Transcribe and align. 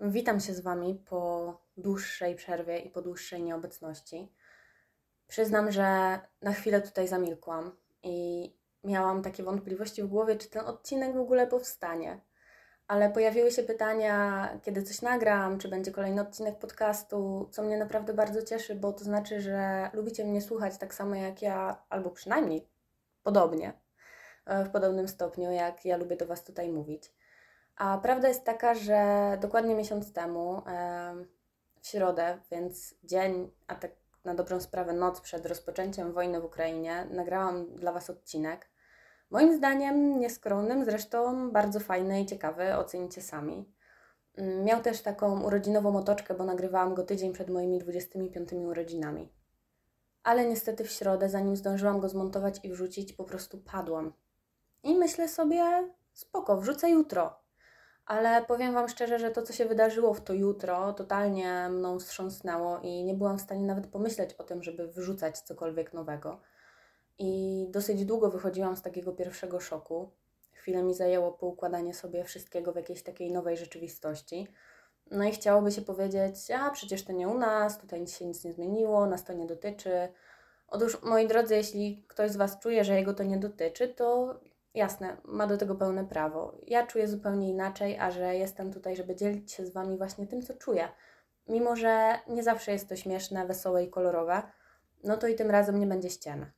Witam 0.00 0.40
się 0.40 0.54
z 0.54 0.60
Wami 0.60 1.02
po 1.08 1.60
dłuższej 1.76 2.34
przerwie 2.34 2.78
i 2.78 2.90
po 2.90 3.02
dłuższej 3.02 3.42
nieobecności. 3.42 4.32
Przyznam, 5.26 5.72
że 5.72 6.18
na 6.42 6.52
chwilę 6.52 6.80
tutaj 6.80 7.08
zamilkłam 7.08 7.76
i 8.02 8.50
miałam 8.84 9.22
takie 9.22 9.42
wątpliwości 9.42 10.02
w 10.02 10.06
głowie, 10.06 10.36
czy 10.36 10.50
ten 10.50 10.66
odcinek 10.66 11.14
w 11.14 11.20
ogóle 11.20 11.46
powstanie. 11.46 12.20
Ale 12.86 13.10
pojawiły 13.10 13.50
się 13.50 13.62
pytania, 13.62 14.48
kiedy 14.62 14.82
coś 14.82 15.02
nagram, 15.02 15.58
czy 15.58 15.68
będzie 15.68 15.92
kolejny 15.92 16.22
odcinek 16.22 16.58
podcastu, 16.58 17.48
co 17.52 17.62
mnie 17.62 17.78
naprawdę 17.78 18.14
bardzo 18.14 18.42
cieszy, 18.42 18.74
bo 18.74 18.92
to 18.92 19.04
znaczy, 19.04 19.40
że 19.40 19.90
lubicie 19.92 20.24
mnie 20.24 20.42
słuchać 20.42 20.78
tak 20.78 20.94
samo 20.94 21.14
jak 21.14 21.42
ja, 21.42 21.82
albo 21.88 22.10
przynajmniej 22.10 22.68
podobnie, 23.22 23.72
w 24.46 24.70
podobnym 24.70 25.08
stopniu, 25.08 25.52
jak 25.52 25.84
ja 25.84 25.96
lubię 25.96 26.16
do 26.16 26.26
Was 26.26 26.44
tutaj 26.44 26.68
mówić. 26.68 27.12
A 27.76 27.98
prawda 27.98 28.28
jest 28.28 28.44
taka, 28.44 28.74
że 28.74 29.38
dokładnie 29.40 29.74
miesiąc 29.74 30.12
temu, 30.12 30.62
w 31.80 31.86
środę, 31.86 32.38
więc 32.50 32.94
dzień, 33.04 33.50
a 33.66 33.74
tak 33.74 33.90
na 34.24 34.34
dobrą 34.34 34.60
sprawę 34.60 34.92
noc 34.92 35.20
przed 35.20 35.46
rozpoczęciem 35.46 36.12
wojny 36.12 36.40
w 36.40 36.44
Ukrainie, 36.44 37.06
nagrałam 37.10 37.74
dla 37.74 37.92
Was 37.92 38.10
odcinek. 38.10 38.70
Moim 39.30 39.56
zdaniem 39.56 40.20
nieskromnym, 40.20 40.84
zresztą 40.84 41.50
bardzo 41.50 41.80
fajny 41.80 42.22
i 42.22 42.26
ciekawy, 42.26 42.76
ocenicie 42.76 43.22
sami. 43.22 43.72
Mm, 44.36 44.64
miał 44.64 44.82
też 44.82 45.02
taką 45.02 45.42
urodzinową 45.42 45.96
otoczkę, 45.96 46.34
bo 46.34 46.44
nagrywałam 46.44 46.94
go 46.94 47.02
tydzień 47.02 47.32
przed 47.32 47.50
moimi 47.50 47.78
25 47.78 48.52
urodzinami. 48.52 49.32
Ale 50.22 50.46
niestety 50.46 50.84
w 50.84 50.90
środę, 50.90 51.28
zanim 51.28 51.56
zdążyłam 51.56 52.00
go 52.00 52.08
zmontować 52.08 52.60
i 52.62 52.70
wrzucić, 52.70 53.12
po 53.12 53.24
prostu 53.24 53.58
padłam. 53.58 54.12
I 54.82 54.94
myślę 54.94 55.28
sobie, 55.28 55.92
spoko, 56.12 56.56
wrzucę 56.56 56.90
jutro 56.90 57.43
ale 58.06 58.44
powiem 58.44 58.74
Wam 58.74 58.88
szczerze, 58.88 59.18
że 59.18 59.30
to, 59.30 59.42
co 59.42 59.52
się 59.52 59.66
wydarzyło 59.66 60.14
w 60.14 60.20
to 60.20 60.32
jutro, 60.32 60.92
totalnie 60.92 61.68
mną 61.68 61.98
wstrząsnęło 61.98 62.80
i 62.82 63.04
nie 63.04 63.14
byłam 63.14 63.38
w 63.38 63.42
stanie 63.42 63.66
nawet 63.66 63.86
pomyśleć 63.86 64.34
o 64.34 64.44
tym, 64.44 64.62
żeby 64.62 64.88
wrzucać 64.88 65.38
cokolwiek 65.38 65.92
nowego. 65.92 66.40
I 67.18 67.66
dosyć 67.70 68.04
długo 68.04 68.30
wychodziłam 68.30 68.76
z 68.76 68.82
takiego 68.82 69.12
pierwszego 69.12 69.60
szoku. 69.60 70.10
Chwilę 70.52 70.82
mi 70.82 70.94
zajęło 70.94 71.32
poukładanie 71.32 71.94
sobie 71.94 72.24
wszystkiego 72.24 72.72
w 72.72 72.76
jakiejś 72.76 73.02
takiej 73.02 73.32
nowej 73.32 73.56
rzeczywistości. 73.56 74.48
No 75.10 75.24
i 75.24 75.30
chciałoby 75.30 75.72
się 75.72 75.82
powiedzieć, 75.82 76.50
a 76.50 76.70
przecież 76.70 77.04
to 77.04 77.12
nie 77.12 77.28
u 77.28 77.38
nas, 77.38 77.78
tutaj 77.78 78.06
się 78.06 78.26
nic 78.26 78.44
nie 78.44 78.52
zmieniło, 78.52 79.06
nas 79.06 79.24
to 79.24 79.32
nie 79.32 79.46
dotyczy. 79.46 80.08
Otóż, 80.68 81.02
moi 81.02 81.26
drodzy, 81.26 81.54
jeśli 81.54 82.04
ktoś 82.08 82.30
z 82.30 82.36
Was 82.36 82.58
czuje, 82.58 82.84
że 82.84 82.94
jego 82.94 83.14
to 83.14 83.22
nie 83.22 83.38
dotyczy, 83.38 83.88
to 83.88 84.34
Jasne, 84.74 85.16
ma 85.24 85.46
do 85.46 85.56
tego 85.56 85.74
pełne 85.74 86.04
prawo. 86.04 86.58
Ja 86.66 86.86
czuję 86.86 87.08
zupełnie 87.08 87.50
inaczej, 87.50 87.98
a 87.98 88.10
że 88.10 88.36
jestem 88.36 88.72
tutaj, 88.72 88.96
żeby 88.96 89.16
dzielić 89.16 89.52
się 89.52 89.66
z 89.66 89.72
Wami 89.72 89.98
właśnie 89.98 90.26
tym, 90.26 90.42
co 90.42 90.54
czuję. 90.54 90.88
Mimo, 91.48 91.76
że 91.76 92.18
nie 92.28 92.42
zawsze 92.42 92.72
jest 92.72 92.88
to 92.88 92.96
śmieszne, 92.96 93.46
wesołe 93.46 93.84
i 93.84 93.90
kolorowe, 93.90 94.42
no 95.04 95.16
to 95.16 95.26
i 95.26 95.34
tym 95.34 95.50
razem 95.50 95.80
nie 95.80 95.86
będzie 95.86 96.10
ściemy. 96.10 96.52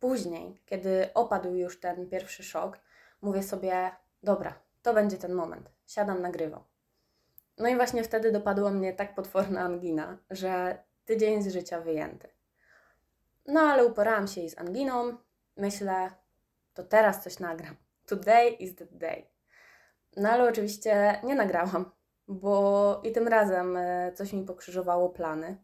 Później, 0.00 0.60
kiedy 0.66 1.08
opadł 1.14 1.54
już 1.54 1.80
ten 1.80 2.08
pierwszy 2.08 2.42
szok, 2.42 2.78
mówię 3.22 3.42
sobie, 3.42 3.90
dobra, 4.22 4.54
to 4.82 4.94
będzie 4.94 5.16
ten 5.16 5.32
moment. 5.32 5.70
Siadam, 5.86 6.22
nagrywam. 6.22 6.64
No 7.58 7.68
i 7.68 7.76
właśnie 7.76 8.04
wtedy 8.04 8.32
dopadła 8.32 8.70
mnie 8.70 8.92
tak 8.92 9.14
potworna 9.14 9.60
angina, 9.60 10.18
że 10.30 10.78
tydzień 11.04 11.42
z 11.42 11.52
życia 11.52 11.80
wyjęty. 11.80 12.28
No 13.46 13.60
ale 13.60 13.84
uporałam 13.84 14.26
się 14.26 14.40
i 14.40 14.50
z 14.50 14.58
anginą. 14.58 15.16
Myślę, 15.56 16.10
to 16.74 16.82
teraz 16.82 17.24
coś 17.24 17.38
nagram. 17.38 17.76
Today 18.06 18.50
is 18.50 18.74
the 18.74 18.86
day. 18.90 19.26
No 20.16 20.28
ale 20.28 20.48
oczywiście 20.48 21.20
nie 21.24 21.34
nagrałam, 21.34 21.90
bo 22.28 23.00
i 23.04 23.12
tym 23.12 23.28
razem 23.28 23.76
e, 23.76 24.12
coś 24.12 24.32
mi 24.32 24.44
pokrzyżowało 24.44 25.10
plany, 25.10 25.56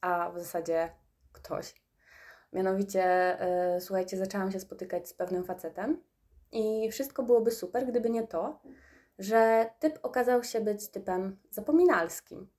a 0.00 0.30
w 0.30 0.38
zasadzie 0.38 0.90
ktoś. 1.32 1.84
Mianowicie, 2.52 3.04
e, 3.40 3.80
słuchajcie, 3.80 4.16
zaczęłam 4.16 4.52
się 4.52 4.60
spotykać 4.60 5.08
z 5.08 5.14
pewnym 5.14 5.44
facetem 5.44 6.02
i 6.52 6.90
wszystko 6.90 7.22
byłoby 7.22 7.50
super, 7.50 7.86
gdyby 7.86 8.10
nie 8.10 8.26
to, 8.26 8.60
że 9.18 9.70
typ 9.78 9.98
okazał 10.02 10.44
się 10.44 10.60
być 10.60 10.88
typem 10.88 11.38
zapominalskim. 11.50 12.50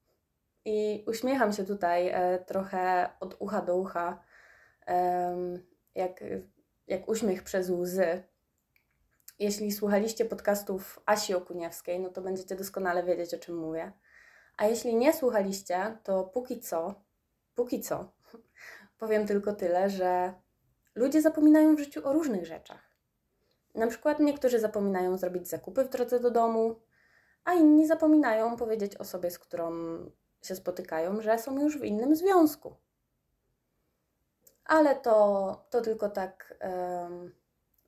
I 0.66 1.04
uśmiecham 1.08 1.54
się 1.54 1.64
tutaj 1.64 2.10
e, 2.10 2.40
trochę 2.40 3.10
od 3.20 3.36
ucha 3.40 3.62
do 3.62 3.76
ucha, 3.76 4.24
jak 5.96 6.24
jak 6.88 7.10
uśmiech 7.10 7.44
przez 7.44 7.70
łzy. 7.70 8.24
Jeśli 9.40 9.72
słuchaliście 9.72 10.26
podcastów 10.26 11.00
Asi 11.06 11.34
Okuniewskiej, 11.34 12.00
no 12.00 12.10
to 12.10 12.22
będziecie 12.22 12.56
doskonale 12.56 13.04
wiedzieć, 13.04 13.34
o 13.34 13.40
czym 13.40 13.58
mówię. 13.58 13.92
A 14.58 14.66
jeśli 14.66 14.96
nie 14.96 15.14
słuchaliście, 15.14 15.98
to 16.04 16.24
póki 16.24 16.60
co, 16.60 16.96
póki 17.56 17.82
co, 17.82 18.12
powiem 19.00 19.28
tylko 19.28 19.54
tyle, 19.54 19.90
że 19.90 20.34
ludzie 20.96 21.22
zapominają 21.22 21.76
w 21.76 21.80
życiu 21.80 22.08
o 22.08 22.14
różnych 22.14 22.46
rzeczach. 22.46 22.96
Na 23.76 23.88
przykład 23.88 24.20
niektórzy 24.20 24.60
zapominają 24.60 25.18
zrobić 25.18 25.48
zakupy 25.48 25.84
w 25.84 25.90
drodze 25.90 26.20
do 26.20 26.32
domu, 26.32 26.80
a 27.44 27.54
inni 27.54 27.88
zapominają 27.88 28.58
powiedzieć 28.58 28.96
osobie, 28.96 29.32
z 29.32 29.40
którą 29.40 29.72
się 30.42 30.56
spotykają, 30.56 31.22
że 31.22 31.40
są 31.40 31.60
już 31.60 31.78
w 31.78 31.84
innym 31.84 32.16
związku 32.16 32.76
ale 34.66 34.96
to, 34.96 35.66
to 35.70 35.82
tylko 35.82 36.10
tak 36.10 36.58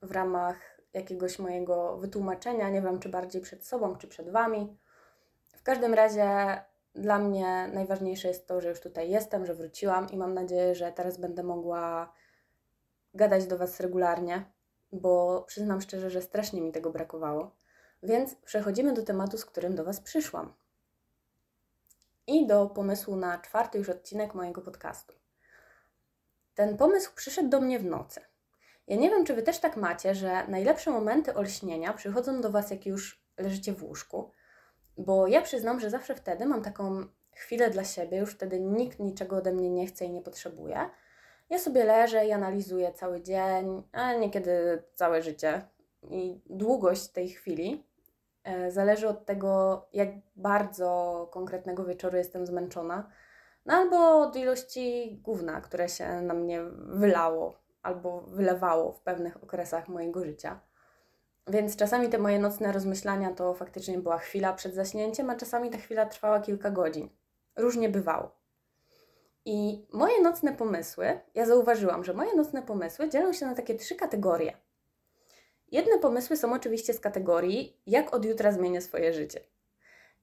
w 0.02 0.12
ramach 0.12 0.80
jakiegoś 0.92 1.38
mojego 1.38 1.96
wytłumaczenia. 1.96 2.70
Nie 2.70 2.82
wiem, 2.82 2.98
czy 2.98 3.08
bardziej 3.08 3.42
przed 3.42 3.66
sobą, 3.66 3.96
czy 3.96 4.08
przed 4.08 4.30
Wami. 4.30 4.78
W 5.56 5.62
każdym 5.62 5.94
razie 5.94 6.28
dla 6.94 7.18
mnie 7.18 7.70
najważniejsze 7.72 8.28
jest 8.28 8.46
to, 8.46 8.60
że 8.60 8.68
już 8.68 8.80
tutaj 8.80 9.10
jestem, 9.10 9.46
że 9.46 9.54
wróciłam 9.54 10.10
i 10.10 10.16
mam 10.16 10.34
nadzieję, 10.34 10.74
że 10.74 10.92
teraz 10.92 11.16
będę 11.16 11.42
mogła 11.42 12.12
gadać 13.14 13.46
do 13.46 13.58
Was 13.58 13.80
regularnie, 13.80 14.44
bo 14.92 15.42
przyznam 15.42 15.80
szczerze, 15.80 16.10
że 16.10 16.22
strasznie 16.22 16.60
mi 16.60 16.72
tego 16.72 16.90
brakowało. 16.90 17.56
Więc 18.02 18.34
przechodzimy 18.34 18.92
do 18.92 19.02
tematu, 19.02 19.38
z 19.38 19.44
którym 19.44 19.74
do 19.74 19.84
Was 19.84 20.00
przyszłam. 20.00 20.54
I 22.26 22.46
do 22.46 22.66
pomysłu 22.66 23.16
na 23.16 23.38
czwarty 23.38 23.78
już 23.78 23.88
odcinek 23.88 24.34
mojego 24.34 24.62
podcastu. 24.62 25.17
Ten 26.58 26.76
pomysł 26.76 27.10
przyszedł 27.14 27.48
do 27.48 27.60
mnie 27.60 27.78
w 27.78 27.84
nocy. 27.84 28.20
Ja 28.86 28.96
nie 28.96 29.10
wiem, 29.10 29.24
czy 29.24 29.34
Wy 29.34 29.42
też 29.42 29.58
tak 29.58 29.76
macie, 29.76 30.14
że 30.14 30.46
najlepsze 30.48 30.90
momenty 30.90 31.34
olśnienia 31.34 31.92
przychodzą 31.92 32.40
do 32.40 32.50
Was, 32.50 32.70
jak 32.70 32.86
już 32.86 33.24
leżycie 33.36 33.72
w 33.72 33.84
łóżku, 33.84 34.30
bo 34.96 35.26
ja 35.26 35.42
przyznam, 35.42 35.80
że 35.80 35.90
zawsze 35.90 36.14
wtedy 36.14 36.46
mam 36.46 36.62
taką 36.62 37.04
chwilę 37.34 37.70
dla 37.70 37.84
siebie, 37.84 38.18
już 38.18 38.30
wtedy 38.30 38.60
nikt 38.60 38.98
niczego 38.98 39.36
ode 39.36 39.52
mnie 39.52 39.70
nie 39.70 39.86
chce 39.86 40.04
i 40.04 40.10
nie 40.10 40.22
potrzebuje. 40.22 40.90
Ja 41.50 41.58
sobie 41.58 41.84
leżę 41.84 42.26
i 42.26 42.32
analizuję 42.32 42.92
cały 42.92 43.22
dzień, 43.22 43.82
a 43.92 44.14
niekiedy 44.14 44.82
całe 44.94 45.22
życie. 45.22 45.62
I 46.10 46.40
długość 46.46 47.08
tej 47.08 47.28
chwili 47.28 47.84
e, 48.44 48.70
zależy 48.70 49.08
od 49.08 49.26
tego, 49.26 49.82
jak 49.92 50.08
bardzo 50.36 51.28
konkretnego 51.32 51.84
wieczoru 51.84 52.16
jestem 52.16 52.46
zmęczona 52.46 53.10
no 53.68 53.74
albo 53.74 54.20
od 54.20 54.36
ilości 54.36 55.18
gówna, 55.22 55.60
które 55.60 55.88
się 55.88 56.20
na 56.20 56.34
mnie 56.34 56.62
wylało 56.78 57.58
albo 57.82 58.20
wylewało 58.20 58.92
w 58.92 59.00
pewnych 59.00 59.42
okresach 59.42 59.88
mojego 59.88 60.24
życia. 60.24 60.60
Więc 61.46 61.76
czasami 61.76 62.08
te 62.08 62.18
moje 62.18 62.38
nocne 62.38 62.72
rozmyślania 62.72 63.30
to 63.34 63.54
faktycznie 63.54 63.98
była 63.98 64.18
chwila 64.18 64.52
przed 64.52 64.74
zaśnięciem, 64.74 65.30
a 65.30 65.36
czasami 65.36 65.70
ta 65.70 65.78
chwila 65.78 66.06
trwała 66.06 66.40
kilka 66.40 66.70
godzin. 66.70 67.08
Różnie 67.56 67.88
bywało. 67.88 68.30
I 69.44 69.86
moje 69.92 70.22
nocne 70.22 70.52
pomysły, 70.52 71.20
ja 71.34 71.46
zauważyłam, 71.46 72.04
że 72.04 72.14
moje 72.14 72.36
nocne 72.36 72.62
pomysły 72.62 73.08
dzielą 73.08 73.32
się 73.32 73.46
na 73.46 73.54
takie 73.54 73.74
trzy 73.74 73.94
kategorie. 73.94 74.56
Jedne 75.72 75.98
pomysły 75.98 76.36
są 76.36 76.52
oczywiście 76.52 76.94
z 76.94 77.00
kategorii, 77.00 77.80
jak 77.86 78.14
od 78.14 78.24
jutra 78.24 78.52
zmienię 78.52 78.80
swoje 78.80 79.12
życie. 79.12 79.40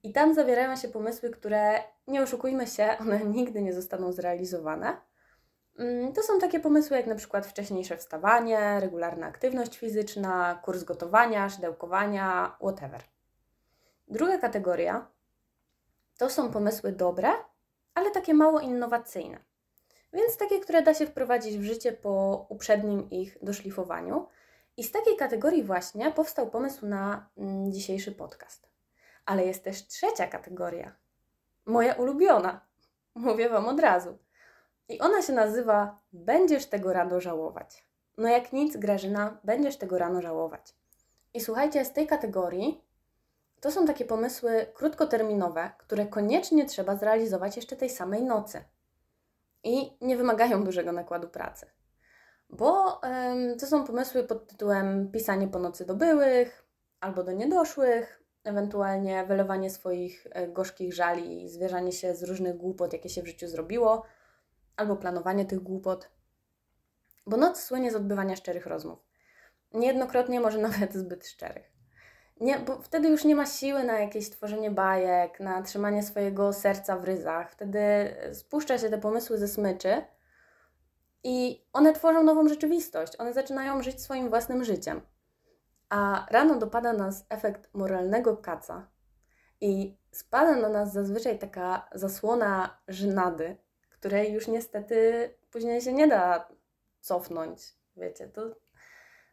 I 0.03 0.13
tam 0.13 0.33
zawierają 0.33 0.75
się 0.75 0.87
pomysły, 0.87 1.29
które, 1.29 1.83
nie 2.07 2.21
oszukujmy 2.21 2.67
się, 2.67 2.97
one 2.99 3.25
nigdy 3.37 3.61
nie 3.61 3.73
zostaną 3.73 4.11
zrealizowane. 4.11 4.97
Mm, 5.79 6.13
to 6.13 6.23
są 6.23 6.39
takie 6.39 6.59
pomysły 6.59 6.97
jak 6.97 7.07
na 7.07 7.15
przykład 7.15 7.47
wcześniejsze 7.47 7.97
wstawanie, 7.97 8.79
regularna 8.79 9.27
aktywność 9.27 9.77
fizyczna, 9.77 10.61
kurs 10.63 10.83
gotowania, 10.83 11.49
szydełkowania, 11.49 12.55
whatever. 12.59 13.01
Druga 14.07 14.37
kategoria 14.37 15.07
to 16.17 16.29
są 16.29 16.51
pomysły 16.51 16.91
dobre, 16.91 17.29
ale 17.93 18.11
takie 18.11 18.33
mało 18.33 18.59
innowacyjne. 18.59 19.39
Więc 20.13 20.37
takie, 20.37 20.59
które 20.59 20.81
da 20.81 20.93
się 20.93 21.05
wprowadzić 21.05 21.57
w 21.57 21.63
życie 21.63 21.91
po 21.91 22.45
uprzednim 22.49 23.09
ich 23.09 23.37
doszlifowaniu. 23.41 24.27
I 24.77 24.83
z 24.83 24.91
takiej 24.91 25.17
kategorii 25.17 25.63
właśnie 25.63 26.11
powstał 26.11 26.49
pomysł 26.49 26.85
na 26.85 27.29
mm, 27.37 27.71
dzisiejszy 27.71 28.11
podcast. 28.11 28.74
Ale 29.25 29.45
jest 29.45 29.63
też 29.63 29.87
trzecia 29.87 30.27
kategoria. 30.27 30.95
Moja 31.65 31.93
ulubiona. 31.93 32.61
Mówię 33.15 33.49
Wam 33.49 33.67
od 33.67 33.79
razu. 33.79 34.17
I 34.89 34.99
ona 34.99 35.21
się 35.21 35.33
nazywa 35.33 35.99
Będziesz 36.13 36.65
tego 36.65 36.93
rano 36.93 37.21
żałować. 37.21 37.85
No 38.17 38.27
jak 38.27 38.53
nic, 38.53 38.77
Grażyna, 38.77 39.37
będziesz 39.43 39.77
tego 39.77 39.97
rano 39.97 40.21
żałować. 40.21 40.75
I 41.33 41.41
słuchajcie, 41.41 41.85
z 41.85 41.93
tej 41.93 42.07
kategorii 42.07 42.85
to 43.61 43.71
są 43.71 43.85
takie 43.85 44.05
pomysły 44.05 44.65
krótkoterminowe, 44.73 45.71
które 45.77 46.05
koniecznie 46.05 46.65
trzeba 46.65 46.95
zrealizować 46.95 47.55
jeszcze 47.55 47.75
tej 47.75 47.89
samej 47.89 48.23
nocy 48.23 48.63
i 49.63 49.97
nie 50.01 50.17
wymagają 50.17 50.63
dużego 50.63 50.91
nakładu 50.91 51.29
pracy. 51.29 51.65
Bo 52.49 53.01
ym, 53.03 53.57
to 53.59 53.67
są 53.67 53.83
pomysły 53.83 54.23
pod 54.23 54.47
tytułem 54.47 55.11
pisanie 55.11 55.47
po 55.47 55.59
nocy 55.59 55.85
do 55.85 55.95
byłych 55.95 56.65
albo 56.99 57.23
do 57.23 57.31
niedoszłych, 57.31 58.23
ewentualnie 58.45 59.25
wylewanie 59.25 59.69
swoich 59.69 60.27
e, 60.31 60.47
gorzkich 60.47 60.93
żali 60.93 61.43
i 61.43 61.49
zwierzanie 61.49 61.91
się 61.91 62.15
z 62.15 62.23
różnych 62.23 62.57
głupot, 62.57 62.93
jakie 62.93 63.09
się 63.09 63.21
w 63.21 63.27
życiu 63.27 63.47
zrobiło, 63.47 64.05
albo 64.77 64.95
planowanie 64.95 65.45
tych 65.45 65.59
głupot. 65.59 66.09
Bo 67.27 67.37
noc 67.37 67.59
słynie 67.59 67.91
z 67.91 67.95
odbywania 67.95 68.35
szczerych 68.35 68.65
rozmów. 68.65 68.99
Niejednokrotnie, 69.73 70.39
może 70.39 70.57
nawet 70.69 70.93
zbyt 70.93 71.27
szczerych. 71.27 71.75
Nie, 72.39 72.59
bo 72.59 72.81
wtedy 72.81 73.07
już 73.09 73.23
nie 73.23 73.35
ma 73.35 73.45
siły 73.45 73.83
na 73.83 73.99
jakieś 73.99 74.29
tworzenie 74.29 74.71
bajek, 74.71 75.39
na 75.39 75.61
trzymanie 75.61 76.03
swojego 76.03 76.53
serca 76.53 76.97
w 76.97 77.03
ryzach. 77.03 77.51
Wtedy 77.51 77.79
spuszcza 78.33 78.77
się 78.77 78.89
te 78.89 78.97
pomysły 78.97 79.37
ze 79.37 79.47
smyczy 79.47 80.01
i 81.23 81.65
one 81.73 81.93
tworzą 81.93 82.23
nową 82.23 82.47
rzeczywistość. 82.47 83.13
One 83.19 83.33
zaczynają 83.33 83.83
żyć 83.83 84.01
swoim 84.01 84.29
własnym 84.29 84.63
życiem. 84.63 85.01
A 85.89 86.25
rano 86.31 86.59
dopada 86.59 86.93
nas 86.93 87.25
efekt 87.29 87.69
moralnego 87.73 88.37
kaca 88.37 88.87
i 89.61 89.97
spada 90.11 90.55
na 90.55 90.69
nas 90.69 90.93
zazwyczaj 90.93 91.39
taka 91.39 91.89
zasłona 91.93 92.77
żenady, 92.87 93.57
której 93.89 94.33
już 94.33 94.47
niestety 94.47 95.29
później 95.51 95.81
się 95.81 95.93
nie 95.93 96.07
da 96.07 96.49
cofnąć. 96.99 97.61
Wiecie, 97.97 98.27
to, 98.27 98.41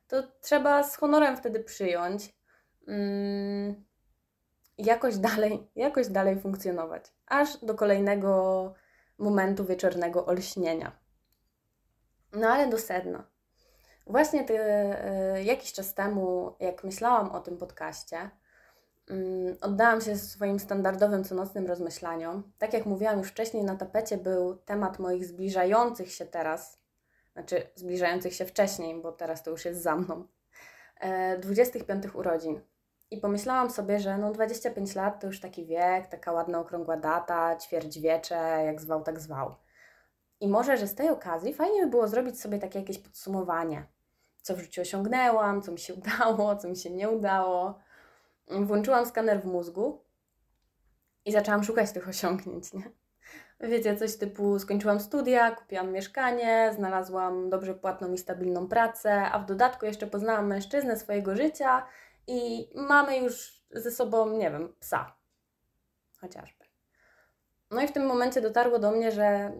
to 0.08 0.22
trzeba 0.40 0.82
z 0.82 0.96
honorem 0.96 1.36
wtedy 1.36 1.60
przyjąć 1.60 2.34
mm, 2.88 3.84
jakoś 4.78 5.16
dalej, 5.16 5.70
jakoś 5.76 6.08
dalej 6.08 6.40
funkcjonować, 6.40 7.12
aż 7.26 7.56
do 7.64 7.74
kolejnego 7.74 8.74
momentu 9.18 9.64
wieczornego 9.64 10.26
olśnienia. 10.26 10.92
No 12.32 12.48
ale 12.48 12.68
do 12.68 12.78
sedna. 12.78 13.31
Właśnie 14.06 14.44
ty, 14.44 14.58
y, 15.38 15.42
jakiś 15.44 15.72
czas 15.72 15.94
temu, 15.94 16.56
jak 16.60 16.84
myślałam 16.84 17.30
o 17.30 17.40
tym 17.40 17.58
podcaście, 17.58 18.30
y, 19.10 19.56
oddałam 19.60 20.00
się 20.00 20.16
swoim 20.16 20.60
standardowym 20.60 21.24
conocnym 21.24 21.66
rozmyślaniom. 21.66 22.52
Tak 22.58 22.72
jak 22.72 22.86
mówiłam 22.86 23.18
już 23.18 23.28
wcześniej, 23.28 23.64
na 23.64 23.76
tapecie 23.76 24.16
był 24.16 24.56
temat 24.56 24.98
moich 24.98 25.26
zbliżających 25.26 26.12
się 26.12 26.26
teraz, 26.26 26.78
znaczy 27.32 27.62
zbliżających 27.74 28.34
się 28.34 28.44
wcześniej, 28.44 29.02
bo 29.02 29.12
teraz 29.12 29.42
to 29.42 29.50
już 29.50 29.64
jest 29.64 29.82
za 29.82 29.96
mną, 29.96 30.28
25 31.40 32.04
e, 32.04 32.12
urodzin. 32.12 32.60
I 33.10 33.18
pomyślałam 33.18 33.70
sobie, 33.70 34.00
że 34.00 34.18
no 34.18 34.32
25 34.32 34.94
lat 34.94 35.20
to 35.20 35.26
już 35.26 35.40
taki 35.40 35.66
wiek, 35.66 36.06
taka 36.06 36.32
ładna 36.32 36.60
okrągła 36.60 36.96
data, 36.96 37.56
ćwierćwiecze, 37.56 38.62
jak 38.66 38.80
zwał, 38.80 39.02
tak 39.02 39.20
zwał. 39.20 39.54
I 40.40 40.48
może, 40.48 40.76
że 40.76 40.86
z 40.86 40.94
tej 40.94 41.08
okazji 41.08 41.54
fajnie 41.54 41.84
by 41.84 41.90
było 41.90 42.08
zrobić 42.08 42.40
sobie 42.40 42.58
takie 42.58 42.78
jakieś 42.78 42.98
podsumowanie, 42.98 43.86
co 44.42 44.56
w 44.56 44.60
życiu 44.60 44.80
osiągnęłam, 44.80 45.62
co 45.62 45.72
mi 45.72 45.78
się 45.78 45.94
udało, 46.00 46.56
co 46.56 46.68
mi 46.68 46.76
się 46.76 46.90
nie 46.90 47.10
udało. 47.10 47.78
Włączyłam 48.48 49.06
skaner 49.06 49.42
w 49.42 49.44
mózgu 49.44 50.04
i 51.24 51.32
zaczęłam 51.32 51.64
szukać 51.64 51.92
tych 51.92 52.08
osiągnięć, 52.08 52.72
nie? 52.72 52.90
Wiecie, 53.60 53.96
coś 53.96 54.16
typu 54.16 54.58
skończyłam 54.58 55.00
studia, 55.00 55.50
kupiłam 55.50 55.92
mieszkanie, 55.92 56.70
znalazłam 56.74 57.50
dobrze 57.50 57.74
płatną 57.74 58.12
i 58.12 58.18
stabilną 58.18 58.68
pracę, 58.68 59.22
a 59.32 59.38
w 59.38 59.46
dodatku 59.46 59.86
jeszcze 59.86 60.06
poznałam 60.06 60.46
mężczyznę 60.46 60.96
swojego 60.96 61.36
życia 61.36 61.86
i 62.26 62.68
mamy 62.74 63.18
już 63.18 63.62
ze 63.70 63.90
sobą, 63.90 64.38
nie 64.38 64.50
wiem, 64.50 64.74
psa. 64.80 65.16
Chociażby. 66.20 66.64
No 67.70 67.82
i 67.82 67.88
w 67.88 67.92
tym 67.92 68.06
momencie 68.06 68.40
dotarło 68.40 68.78
do 68.78 68.90
mnie, 68.90 69.12
że, 69.12 69.52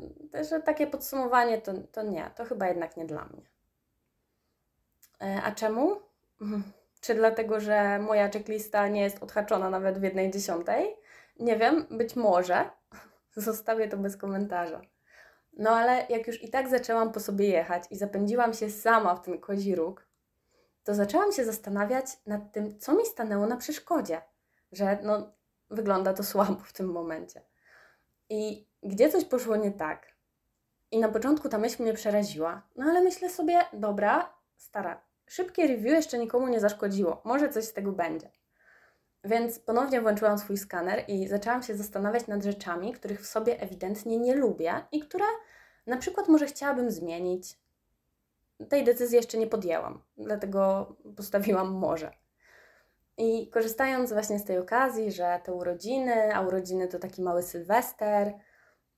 że 0.51 0.61
takie 0.61 0.87
podsumowanie 0.87 1.61
to, 1.61 1.73
to 1.93 2.03
nie, 2.03 2.31
to 2.37 2.45
chyba 2.45 2.69
jednak 2.69 2.97
nie 2.97 3.05
dla 3.05 3.25
mnie. 3.25 3.43
E, 5.23 5.43
a 5.43 5.53
czemu? 5.53 6.01
Mhm. 6.41 6.63
Czy 7.01 7.15
dlatego, 7.15 7.61
że 7.61 7.99
moja 7.99 8.31
checklista 8.31 8.89
nie 8.89 9.03
jest 9.03 9.23
odhaczona 9.23 9.71
nawet 9.71 9.99
w 9.99 10.03
jednej 10.03 10.31
dziesiątej? 10.31 10.97
Nie 11.41 11.57
wiem, 11.57 11.87
być 11.91 12.17
może. 12.17 12.71
Zostawię 13.37 13.89
to 13.89 13.97
bez 13.97 14.17
komentarza. 14.17 14.81
No 15.53 15.71
ale 15.71 16.07
jak 16.09 16.27
już 16.27 16.43
i 16.43 16.49
tak 16.49 16.69
zaczęłam 16.69 17.13
po 17.13 17.21
sobie 17.21 17.49
jechać 17.49 17.85
i 17.91 17.97
zapędziłam 17.97 18.55
się 18.55 18.71
sama 18.71 19.15
w 19.15 19.23
ten 19.23 19.39
kozi 19.39 19.75
róg, 19.75 20.07
to 20.85 20.95
zaczęłam 20.95 21.33
się 21.33 21.45
zastanawiać 21.45 22.07
nad 22.27 22.53
tym, 22.53 22.79
co 22.79 22.95
mi 22.95 23.07
stanęło 23.07 23.47
na 23.47 23.57
przeszkodzie, 23.57 24.23
że 24.73 24.99
no, 25.03 25.33
wygląda 25.71 26.15
to 26.15 26.23
słabo 26.23 26.57
w 26.65 26.73
tym 26.73 26.87
momencie. 26.87 27.43
I 28.29 28.67
gdzie 28.83 29.09
coś 29.09 29.25
poszło 29.25 29.57
nie 29.57 29.71
tak. 29.71 30.13
I 30.91 30.99
na 30.99 31.09
początku 31.09 31.49
ta 31.49 31.59
myśl 31.59 31.83
mnie 31.83 31.93
przeraziła, 31.93 32.63
no 32.77 32.85
ale 32.85 33.01
myślę 33.01 33.31
sobie, 33.31 33.61
dobra, 33.73 34.35
stara, 34.57 35.01
szybkie 35.33 35.67
review 35.67 35.93
jeszcze 35.93 36.19
nikomu 36.19 36.49
nie 36.49 36.61
zaszkodziło, 36.61 37.23
może 37.25 37.49
coś 37.49 37.65
z 37.65 37.73
tego 37.73 37.93
będzie. 37.93 38.31
Więc 39.25 39.59
ponownie 39.59 40.01
włączyłam 40.01 40.39
swój 40.39 40.57
skaner 40.57 41.05
i 41.09 41.29
zaczęłam 41.29 41.63
się 41.63 41.77
zastanawiać 41.77 42.27
nad 42.27 42.43
rzeczami, 42.43 42.93
których 42.93 43.21
w 43.21 43.27
sobie 43.27 43.61
ewidentnie 43.61 44.19
nie 44.19 44.35
lubię 44.35 44.85
i 44.93 45.01
które 45.01 45.25
na 45.87 45.97
przykład 45.97 46.29
może 46.29 46.47
chciałabym 46.47 46.91
zmienić. 46.91 47.59
Tej 48.69 48.85
decyzji 48.85 49.17
jeszcze 49.17 49.39
nie 49.39 49.47
podjęłam, 49.47 50.03
dlatego 50.17 50.97
postawiłam 51.17 51.73
może. 51.73 52.13
I 53.19 53.49
korzystając 53.51 54.13
właśnie 54.13 54.39
z 54.39 54.45
tej 54.45 54.59
okazji, 54.59 55.13
że 55.13 55.41
te 55.45 55.53
urodziny, 55.53 56.35
a 56.35 56.41
urodziny 56.41 56.89
to 56.89 56.99
taki 56.99 57.23
mały 57.23 57.43
sylwester, 57.43 58.33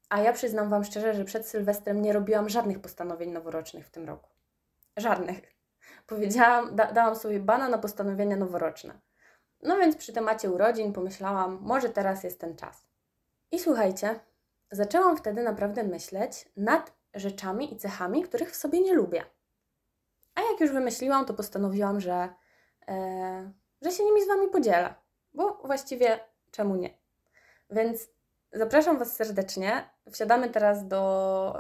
a 0.09 0.21
ja 0.21 0.33
przyznam 0.33 0.71
Wam 0.71 0.85
szczerze, 0.85 1.15
że 1.15 1.25
przed 1.25 1.47
Sylwestrem 1.47 2.03
nie 2.03 2.13
robiłam 2.13 2.49
żadnych 2.49 2.81
postanowień 2.81 3.31
noworocznych 3.31 3.87
w 3.87 3.91
tym 3.91 4.07
roku. 4.07 4.31
Żadnych. 4.97 5.54
Powiedziałam, 6.07 6.77
da, 6.77 6.93
dałam 6.93 7.17
sobie 7.17 7.41
bana 7.41 7.69
na 7.69 7.79
postanowienia 7.79 8.37
noworoczne. 8.37 9.01
No 9.63 9.79
więc 9.79 9.97
przy 9.97 10.13
temacie 10.13 10.51
urodzin 10.51 10.93
pomyślałam, 10.93 11.59
może 11.63 11.89
teraz 11.89 12.25
jest 12.25 12.41
ten 12.41 12.57
czas. 12.57 12.87
I 13.53 13.59
słuchajcie, 13.59 14.21
zaczęłam 14.71 15.17
wtedy 15.17 15.43
naprawdę 15.43 15.85
myśleć 15.85 16.49
nad 16.57 16.93
rzeczami 17.15 17.75
i 17.75 17.77
cechami, 17.77 18.23
których 18.23 18.51
w 18.51 18.57
sobie 18.57 18.81
nie 18.81 18.95
lubię. 18.95 19.25
A 20.35 20.41
jak 20.41 20.61
już 20.61 20.71
wymyśliłam, 20.71 21.25
to 21.25 21.35
postanowiłam, 21.35 22.01
że, 22.01 22.29
e, 22.89 23.53
że 23.83 23.91
się 23.91 24.05
nimi 24.05 24.25
z 24.25 24.29
Wami 24.29 24.49
podzielę, 24.49 24.95
bo 25.35 25.55
właściwie 25.65 26.21
czemu 26.51 26.77
nie? 26.77 26.99
Więc 27.71 28.09
zapraszam 28.55 28.99
Was 28.99 29.17
serdecznie. 29.17 29.91
Wsiadamy 30.13 30.51
teraz 30.51 30.89
do 30.89 31.57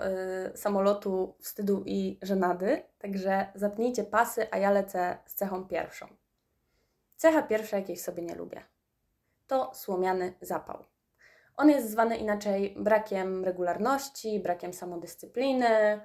y, 0.54 0.56
samolotu 0.56 1.34
wstydu 1.40 1.82
i 1.86 2.18
żenady, 2.22 2.82
także 2.98 3.46
zapnijcie 3.54 4.04
pasy, 4.04 4.46
a 4.50 4.58
ja 4.58 4.70
lecę 4.70 5.18
z 5.26 5.34
cechą 5.34 5.64
pierwszą. 5.64 6.06
Cecha 7.16 7.42
pierwsza, 7.42 7.76
jakiej 7.76 7.96
sobie 7.96 8.22
nie 8.22 8.34
lubię, 8.34 8.62
to 9.46 9.74
słomiany 9.74 10.34
zapał. 10.40 10.84
On 11.56 11.70
jest 11.70 11.90
zwany 11.90 12.16
inaczej 12.16 12.74
brakiem 12.78 13.44
regularności, 13.44 14.40
brakiem 14.40 14.72
samodyscypliny, 14.72 16.00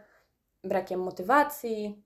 brakiem 0.63 0.99
motywacji. 0.99 2.03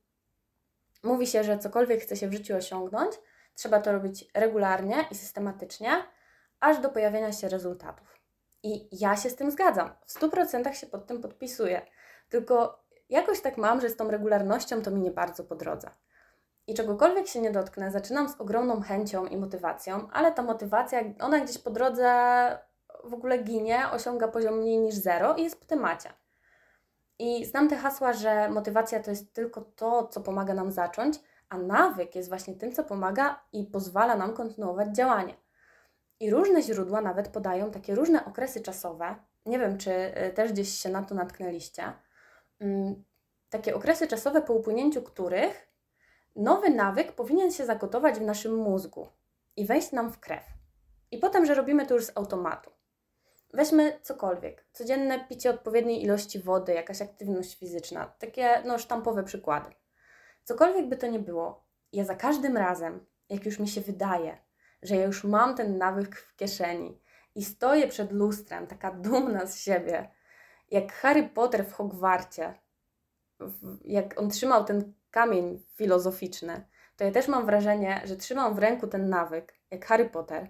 Mówi 1.04 1.28
się, 1.28 1.44
że 1.44 1.58
cokolwiek 1.58 2.02
chce 2.02 2.16
się 2.16 2.28
w 2.28 2.34
życiu 2.34 2.56
osiągnąć, 2.56 3.16
trzeba 3.56 3.80
to 3.80 3.92
robić 3.92 4.26
regularnie 4.34 4.96
i 5.12 5.16
systematycznie, 5.16 6.04
aż 6.60 6.80
do 6.80 6.90
pojawienia 6.90 7.32
się 7.32 7.50
rezultatów. 7.50 8.23
I 8.64 8.88
ja 8.92 9.16
się 9.16 9.30
z 9.30 9.36
tym 9.36 9.52
zgadzam. 9.52 9.90
W 10.06 10.20
100% 10.20 10.74
się 10.74 10.88
pod 10.88 11.08
tym 11.08 11.22
podpisuję. 11.22 11.82
Tylko 12.30 12.84
jakoś 13.10 13.42
tak 13.42 13.58
mam, 13.58 13.82
że 13.82 13.90
z 13.90 13.96
tą 13.96 14.12
regularnością 14.12 14.82
to 14.82 14.92
mi 14.92 15.02
nie 15.02 15.12
bardzo 15.12 15.44
po 15.44 15.56
drodze 15.56 15.90
i 16.68 16.74
czegokolwiek 16.74 17.28
się 17.28 17.42
nie 17.42 17.52
dotknę, 17.52 17.92
zaczynam 17.92 18.30
z 18.30 18.42
ogromną 18.42 18.82
chęcią 18.82 19.26
i 19.26 19.38
motywacją, 19.38 20.08
ale 20.12 20.32
ta 20.32 20.42
motywacja, 20.42 21.02
ona 21.20 21.40
gdzieś 21.40 21.58
po 21.58 21.70
drodze 21.70 22.08
w 23.04 23.14
ogóle 23.14 23.38
ginie, 23.38 23.90
osiąga 23.92 24.28
poziom 24.28 24.58
mniej 24.58 24.78
niż 24.78 24.96
zero 24.96 25.36
i 25.36 25.44
jest 25.44 25.60
po 25.60 25.66
temacie. 25.66 26.10
I 27.20 27.46
znam 27.46 27.70
te 27.70 27.76
hasła, 27.76 28.14
że 28.14 28.50
motywacja 28.50 29.04
to 29.04 29.10
jest 29.10 29.34
tylko 29.34 29.62
to, 29.62 30.08
co 30.08 30.22
pomaga 30.22 30.54
nam 30.54 30.72
zacząć, 30.72 31.20
a 31.50 31.58
nawyk 31.58 32.16
jest 32.16 32.30
właśnie 32.30 32.54
tym, 32.54 32.72
co 32.72 32.84
pomaga 32.84 33.44
i 33.54 33.64
pozwala 33.66 34.16
nam 34.16 34.34
kontynuować 34.34 34.96
działanie. 34.96 35.34
I 36.24 36.30
różne 36.30 36.62
źródła 36.62 37.02
nawet 37.02 37.28
podają 37.28 37.72
takie 37.72 37.96
różne 37.96 38.26
okresy 38.26 38.62
czasowe. 38.62 39.16
Nie 39.46 39.60
wiem, 39.60 39.78
czy 39.78 39.92
y, 39.92 40.34
też 40.34 40.52
gdzieś 40.52 40.70
się 40.70 40.90
na 40.90 41.04
to 41.04 41.16
natknęliście. 41.16 41.94
Mm, 42.60 43.04
takie 43.50 43.76
okresy 43.76 44.08
czasowe, 44.08 44.42
po 44.42 44.54
upłynięciu 44.54 45.02
których 45.02 45.74
Nowy 46.36 46.70
nawyk 46.70 47.12
powinien 47.12 47.52
się 47.52 47.66
zagotować 47.66 48.16
w 48.16 48.22
naszym 48.22 48.56
mózgu 48.56 49.08
i 49.56 49.66
wejść 49.66 49.92
nam 49.92 50.12
w 50.12 50.20
krew. 50.20 50.44
I 51.12 51.18
potem, 51.18 51.46
że 51.46 51.56
robimy 51.56 51.86
to 51.86 51.94
już 51.94 52.06
z 52.06 52.18
automatu. 52.18 52.72
Weźmy 53.54 54.00
cokolwiek. 54.02 54.66
Codzienne 54.72 55.26
picie 55.30 55.50
odpowiedniej 55.50 56.04
ilości 56.04 56.40
wody, 56.40 56.74
jakaś 56.74 57.02
aktywność 57.02 57.60
fizyczna. 57.60 58.14
Takie 58.20 58.62
no, 58.66 58.78
sztampowe 58.78 59.24
przykłady. 59.24 59.70
Cokolwiek 60.44 60.90
by 60.90 60.98
to 60.98 61.08
nie 61.08 61.20
było, 61.20 61.64
ja 61.94 62.06
za 62.06 62.16
każdym 62.16 62.58
razem, 62.58 63.06
jak 63.30 63.46
już 63.46 63.60
mi 63.60 63.68
się 63.68 63.82
wydaje, 63.82 64.38
że 64.84 64.96
ja 64.96 65.06
już 65.06 65.24
mam 65.24 65.56
ten 65.56 65.78
nawyk 65.78 66.16
w 66.16 66.36
kieszeni 66.36 67.02
i 67.36 67.46
stoję 67.46 67.88
przed 67.88 68.12
lustrem, 68.12 68.68
taka 68.68 68.92
dumna 68.92 69.46
z 69.46 69.60
siebie, 69.60 70.10
jak 70.72 70.94
Harry 70.94 71.30
Potter 71.30 71.66
w 71.66 71.74
Hogwarcie, 71.74 72.54
jak 73.86 74.20
on 74.20 74.30
trzymał 74.30 74.66
ten 74.66 74.94
kamień 75.12 75.66
filozoficzny, 75.76 76.66
to 76.98 77.04
ja 77.04 77.12
też 77.12 77.28
mam 77.28 77.46
wrażenie, 77.46 78.02
że 78.06 78.16
trzymam 78.16 78.56
w 78.56 78.60
ręku 78.60 78.88
ten 78.88 79.10
nawyk, 79.10 79.54
jak 79.72 79.86
Harry 79.86 80.10
Potter. 80.10 80.50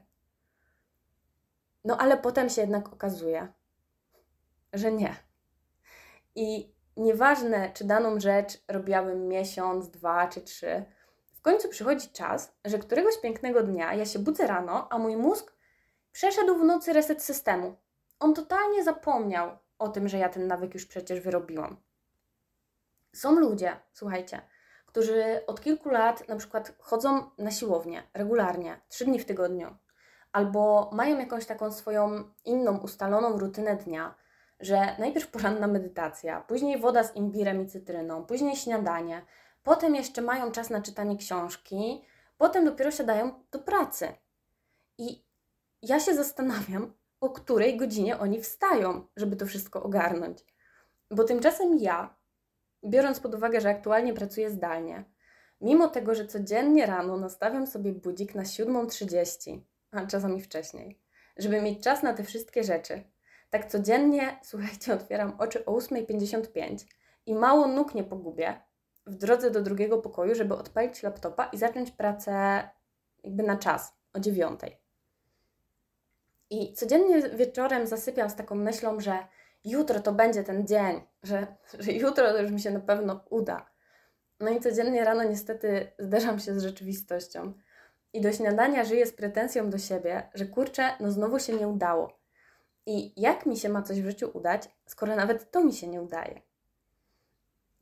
No 1.86 1.98
ale 1.98 2.18
potem 2.18 2.50
się 2.50 2.62
jednak 2.62 2.94
okazuje, 2.94 3.48
że 4.74 4.92
nie. 4.92 5.16
I 6.36 6.74
nieważne, 6.98 7.72
czy 7.74 7.84
daną 7.84 8.20
rzecz 8.20 8.64
robiłabym 8.68 9.28
miesiąc, 9.28 9.90
dwa 9.90 10.28
czy 10.28 10.42
trzy, 10.42 10.86
końcu 11.44 11.70
przychodzi 11.70 12.10
czas, 12.10 12.56
że 12.66 12.80
któregoś 12.80 13.18
pięknego 13.18 13.64
dnia 13.64 13.94
ja 13.94 14.06
się 14.06 14.20
budzę 14.20 14.48
rano, 14.48 14.88
a 14.90 14.98
mój 14.98 15.18
mózg 15.18 15.54
przeszedł 16.12 16.56
w 16.56 16.64
nocy 16.64 16.94
reset 16.94 17.24
systemu. 17.24 17.76
On 18.20 18.34
totalnie 18.34 18.84
zapomniał 18.84 19.58
o 19.80 19.90
tym, 19.90 20.08
że 20.08 20.18
ja 20.18 20.30
ten 20.30 20.48
nawyk 20.48 20.74
już 20.74 20.86
przecież 20.86 21.20
wyrobiłam. 21.20 21.78
Są 23.14 23.36
ludzie, 23.36 23.76
słuchajcie, 23.94 24.42
którzy 24.86 25.46
od 25.48 25.62
kilku 25.62 25.90
lat 25.90 26.28
na 26.28 26.36
przykład 26.36 26.74
chodzą 26.80 27.30
na 27.38 27.52
siłownię 27.52 28.04
regularnie, 28.14 28.82
trzy 28.90 29.06
dni 29.06 29.20
w 29.20 29.26
tygodniu, 29.26 29.76
albo 30.32 30.90
mają 30.94 31.20
jakąś 31.20 31.46
taką 31.46 31.72
swoją 31.72 32.24
inną, 32.46 32.78
ustaloną 32.78 33.38
rutynę 33.38 33.76
dnia, 33.76 34.16
że 34.60 34.96
najpierw 35.00 35.28
poranna 35.28 35.68
medytacja, 35.68 36.42
później 36.42 36.80
woda 36.80 37.04
z 37.04 37.16
imbirem 37.16 37.62
i 37.62 37.68
cytryną, 37.68 38.26
później 38.26 38.56
śniadanie, 38.56 39.26
potem 39.64 39.96
jeszcze 39.96 40.22
mają 40.22 40.52
czas 40.52 40.70
na 40.70 40.82
czytanie 40.82 41.18
książki, 41.18 42.06
potem 42.38 42.66
dopiero 42.66 42.92
siadają 42.92 43.44
do 43.52 43.60
pracy. 43.60 44.14
I 44.98 45.24
ja 45.82 46.00
się 46.00 46.16
zastanawiam, 46.16 46.94
o 47.22 47.30
której 47.30 47.78
godzinie 47.78 48.20
oni 48.20 48.42
wstają, 48.42 49.08
żeby 49.16 49.36
to 49.36 49.46
wszystko 49.46 49.84
ogarnąć. 49.84 50.46
Bo 51.12 51.24
tymczasem 51.24 51.78
ja, 51.80 52.16
biorąc 52.86 53.20
pod 53.20 53.36
uwagę, 53.36 53.62
że 53.62 53.70
aktualnie 53.70 54.14
pracuję 54.14 54.50
zdalnie, 54.50 55.04
mimo 55.62 55.88
tego, 55.88 56.16
że 56.16 56.28
codziennie 56.28 56.86
rano 56.86 57.18
nastawiam 57.18 57.68
sobie 57.68 57.94
budzik 57.94 58.36
na 58.36 58.44
7.30, 58.44 59.60
a 59.92 60.06
czasami 60.06 60.42
wcześniej, 60.42 61.00
żeby 61.38 61.62
mieć 61.62 61.84
czas 61.84 62.04
na 62.04 62.14
te 62.14 62.24
wszystkie 62.24 62.64
rzeczy, 62.64 63.04
tak 63.50 63.72
codziennie, 63.72 64.40
słuchajcie, 64.44 64.94
otwieram 64.94 65.36
oczy 65.40 65.66
o 65.66 65.72
8.55 65.72 66.78
i 67.26 67.36
mało 67.36 67.68
nóg 67.68 67.96
nie 67.96 68.04
pogubię 68.04 68.62
w 69.06 69.16
drodze 69.16 69.52
do 69.52 69.62
drugiego 69.62 69.98
pokoju, 69.98 70.36
żeby 70.36 70.56
odpalić 70.56 71.04
laptopa 71.04 71.46
i 71.46 71.58
zacząć 71.58 71.92
pracę 71.92 72.64
jakby 73.24 73.44
na 73.44 73.58
czas, 73.58 73.94
o 74.14 74.20
9.00. 74.20 74.72
I 76.50 76.74
codziennie 76.74 77.30
wieczorem 77.30 77.88
zasypiam 77.88 78.30
z 78.30 78.36
taką 78.36 78.56
myślą, 78.56 79.00
że 79.00 79.28
jutro 79.66 80.00
to 80.00 80.14
będzie 80.14 80.44
ten 80.44 80.68
dzień, 80.68 81.02
że, 81.24 81.48
że 81.80 81.92
jutro 81.92 82.32
to 82.32 82.42
już 82.42 82.52
mi 82.52 82.60
się 82.60 82.72
na 82.72 82.80
pewno 82.80 83.26
uda. 83.30 83.70
No 84.40 84.50
i 84.50 84.60
codziennie 84.60 85.04
rano 85.04 85.24
niestety 85.24 85.92
zderzam 86.00 86.40
się 86.40 86.60
z 86.60 86.64
rzeczywistością. 86.64 87.54
I 88.14 88.22
do 88.22 88.34
śniadania 88.34 88.84
żyję 88.84 89.06
z 89.06 89.14
pretensją 89.14 89.70
do 89.70 89.78
siebie, 89.78 90.30
że 90.34 90.46
kurczę, 90.46 90.90
no 91.00 91.12
znowu 91.12 91.40
się 91.40 91.54
nie 91.54 91.68
udało. 91.68 92.20
I 92.86 93.22
jak 93.22 93.46
mi 93.46 93.58
się 93.58 93.70
ma 93.70 93.82
coś 93.82 94.02
w 94.02 94.06
życiu 94.06 94.32
udać, 94.34 94.70
skoro 94.86 95.16
nawet 95.16 95.52
to 95.52 95.64
mi 95.64 95.74
się 95.74 95.88
nie 95.88 96.02
udaje? 96.02 96.42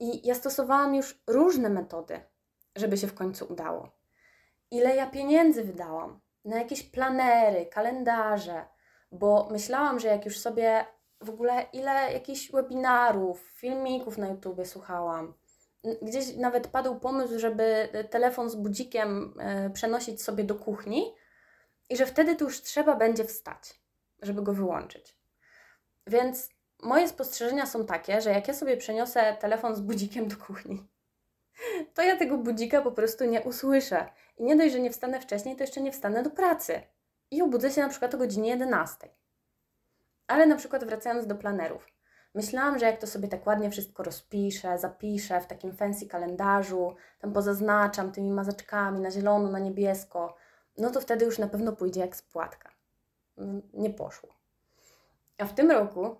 I 0.02 0.28
ja 0.28 0.36
stosowałam 0.36 0.96
już 0.96 1.24
różne 1.28 1.70
metody, 1.70 2.22
żeby 2.76 2.98
się 2.98 3.08
w 3.08 3.14
końcu 3.14 3.46
udało. 3.50 3.92
Ile 4.72 4.96
ja 4.96 5.08
pieniędzy 5.08 5.64
wydałam 5.64 6.22
na 6.46 6.58
jakieś 6.58 6.84
planery, 6.84 7.66
kalendarze, 7.66 8.66
bo 9.12 9.48
myślałam, 9.52 10.00
że 10.00 10.08
jak 10.08 10.26
już 10.26 10.40
sobie 10.40 10.86
w 11.22 11.30
ogóle 11.30 11.66
ile 11.74 12.14
jakichś 12.14 12.52
webinarów, 12.52 13.52
filmików 13.56 14.18
na 14.18 14.28
YouTube 14.28 14.68
słuchałam. 14.68 15.34
Gdzieś 16.02 16.36
nawet 16.36 16.68
padł 16.68 17.00
pomysł, 17.00 17.40
żeby 17.40 17.90
telefon 18.10 18.50
z 18.50 18.56
budzikiem 18.56 19.34
e, 19.40 19.70
przenosić 19.70 20.24
sobie 20.24 20.44
do 20.44 20.56
kuchni 20.56 21.16
i 21.90 21.98
że 21.98 22.06
wtedy 22.06 22.36
tu 22.36 22.46
już 22.46 22.62
trzeba 22.62 22.96
będzie 22.96 23.26
wstać, 23.26 23.82
żeby 24.22 24.42
go 24.42 24.54
wyłączyć. 24.54 25.18
Więc 26.08 26.50
moje 26.82 27.08
spostrzeżenia 27.08 27.66
są 27.66 27.86
takie, 27.86 28.22
że 28.22 28.30
jak 28.30 28.48
ja 28.48 28.54
sobie 28.54 28.78
przeniosę 28.78 29.38
telefon 29.40 29.76
z 29.76 29.82
budzikiem 29.82 30.28
do 30.28 30.36
kuchni, 30.38 30.88
to 31.96 32.02
ja 32.02 32.18
tego 32.18 32.38
budzika 32.38 32.82
po 32.82 32.92
prostu 32.92 33.26
nie 33.26 33.42
usłyszę. 33.42 34.06
I 34.38 34.44
nie 34.44 34.56
dość, 34.56 34.74
że 34.74 34.80
nie 34.80 34.92
wstanę 34.92 35.22
wcześniej, 35.22 35.56
to 35.56 35.64
jeszcze 35.64 35.82
nie 35.82 35.92
wstanę 35.92 36.24
do 36.24 36.30
pracy. 36.30 36.82
I 37.32 37.42
obudzę 37.42 37.72
się 37.72 37.82
na 37.82 37.90
przykład 37.90 38.16
o 38.16 38.18
godzinie 38.18 38.50
11. 38.50 39.10
Ale 40.28 40.46
na 40.46 40.56
przykład 40.56 40.84
wracając 40.84 41.28
do 41.28 41.36
planerów. 41.36 41.88
Myślałam, 42.34 42.80
że 42.80 42.86
jak 42.86 43.00
to 43.00 43.08
sobie 43.08 43.28
tak 43.28 43.48
ładnie 43.48 43.72
wszystko 43.72 44.04
rozpiszę, 44.04 44.78
zapiszę 44.78 45.42
w 45.42 45.46
takim 45.46 45.76
fancy 45.76 46.08
kalendarzu, 46.08 46.96
tam 47.20 47.34
pozaznaczam 47.34 48.12
tymi 48.12 48.32
mazeczkami 48.32 49.00
na 49.00 49.12
zielono, 49.12 49.50
na 49.52 49.60
niebiesko, 49.60 50.36
no 50.78 50.90
to 50.90 51.02
wtedy 51.02 51.26
już 51.26 51.40
na 51.40 51.48
pewno 51.48 51.74
pójdzie 51.74 52.02
jak 52.02 52.16
spłatka. 52.16 52.70
Nie 53.74 53.90
poszło. 53.90 54.30
A 55.38 55.46
w 55.46 55.54
tym 55.54 55.72
roku, 55.72 56.16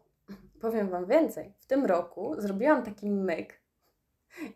powiem 0.62 0.90
Wam 0.90 1.06
więcej, 1.06 1.54
w 1.60 1.66
tym 1.66 1.86
roku 1.86 2.36
zrobiłam 2.38 2.84
taki 2.84 3.10
myk. 3.10 3.62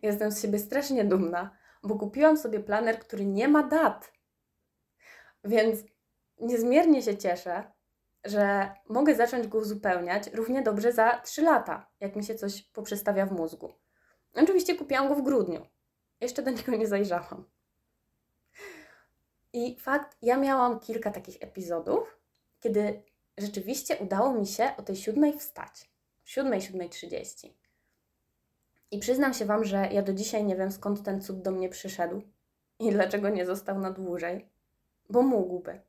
Jestem 0.02 0.32
z 0.32 0.42
siebie 0.42 0.58
strasznie 0.58 1.04
dumna, 1.04 1.56
bo 1.82 1.98
kupiłam 1.98 2.36
sobie 2.36 2.60
planer, 2.60 2.98
który 2.98 3.26
nie 3.26 3.48
ma 3.48 3.62
dat. 3.62 4.12
Więc 5.44 5.78
niezmiernie 6.40 7.02
się 7.02 7.16
cieszę, 7.16 7.64
że 8.24 8.70
mogę 8.88 9.14
zacząć 9.14 9.48
go 9.48 9.58
uzupełniać 9.58 10.32
równie 10.32 10.62
dobrze 10.62 10.92
za 10.92 11.20
3 11.20 11.42
lata, 11.42 11.90
jak 12.00 12.16
mi 12.16 12.24
się 12.24 12.34
coś 12.34 12.62
poprzestawia 12.62 13.26
w 13.26 13.32
mózgu. 13.32 13.72
Oczywiście 14.34 14.74
kupiłam 14.74 15.08
go 15.08 15.14
w 15.14 15.22
grudniu. 15.22 15.66
Jeszcze 16.20 16.42
do 16.42 16.50
niego 16.50 16.76
nie 16.76 16.86
zajrzałam. 16.86 17.44
I 19.52 19.76
fakt, 19.80 20.16
ja 20.22 20.36
miałam 20.36 20.80
kilka 20.80 21.10
takich 21.10 21.36
epizodów, 21.40 22.18
kiedy 22.60 23.02
rzeczywiście 23.38 23.96
udało 23.96 24.32
mi 24.32 24.46
się 24.46 24.70
o 24.76 24.82
tej 24.82 24.96
siódmej 24.96 25.38
wstać. 25.38 25.90
Siódmej, 26.24 26.60
siódmej 26.60 26.90
trzydzieści. 26.90 27.56
I 28.90 28.98
przyznam 28.98 29.34
się 29.34 29.44
Wam, 29.44 29.64
że 29.64 29.88
ja 29.92 30.02
do 30.02 30.12
dzisiaj 30.12 30.44
nie 30.44 30.56
wiem 30.56 30.72
skąd 30.72 31.02
ten 31.02 31.22
cud 31.22 31.42
do 31.42 31.50
mnie 31.50 31.68
przyszedł 31.68 32.22
i 32.78 32.90
dlaczego 32.90 33.28
nie 33.28 33.46
został 33.46 33.78
na 33.78 33.90
dłużej, 33.90 34.48
bo 35.10 35.22
mógłby. 35.22 35.80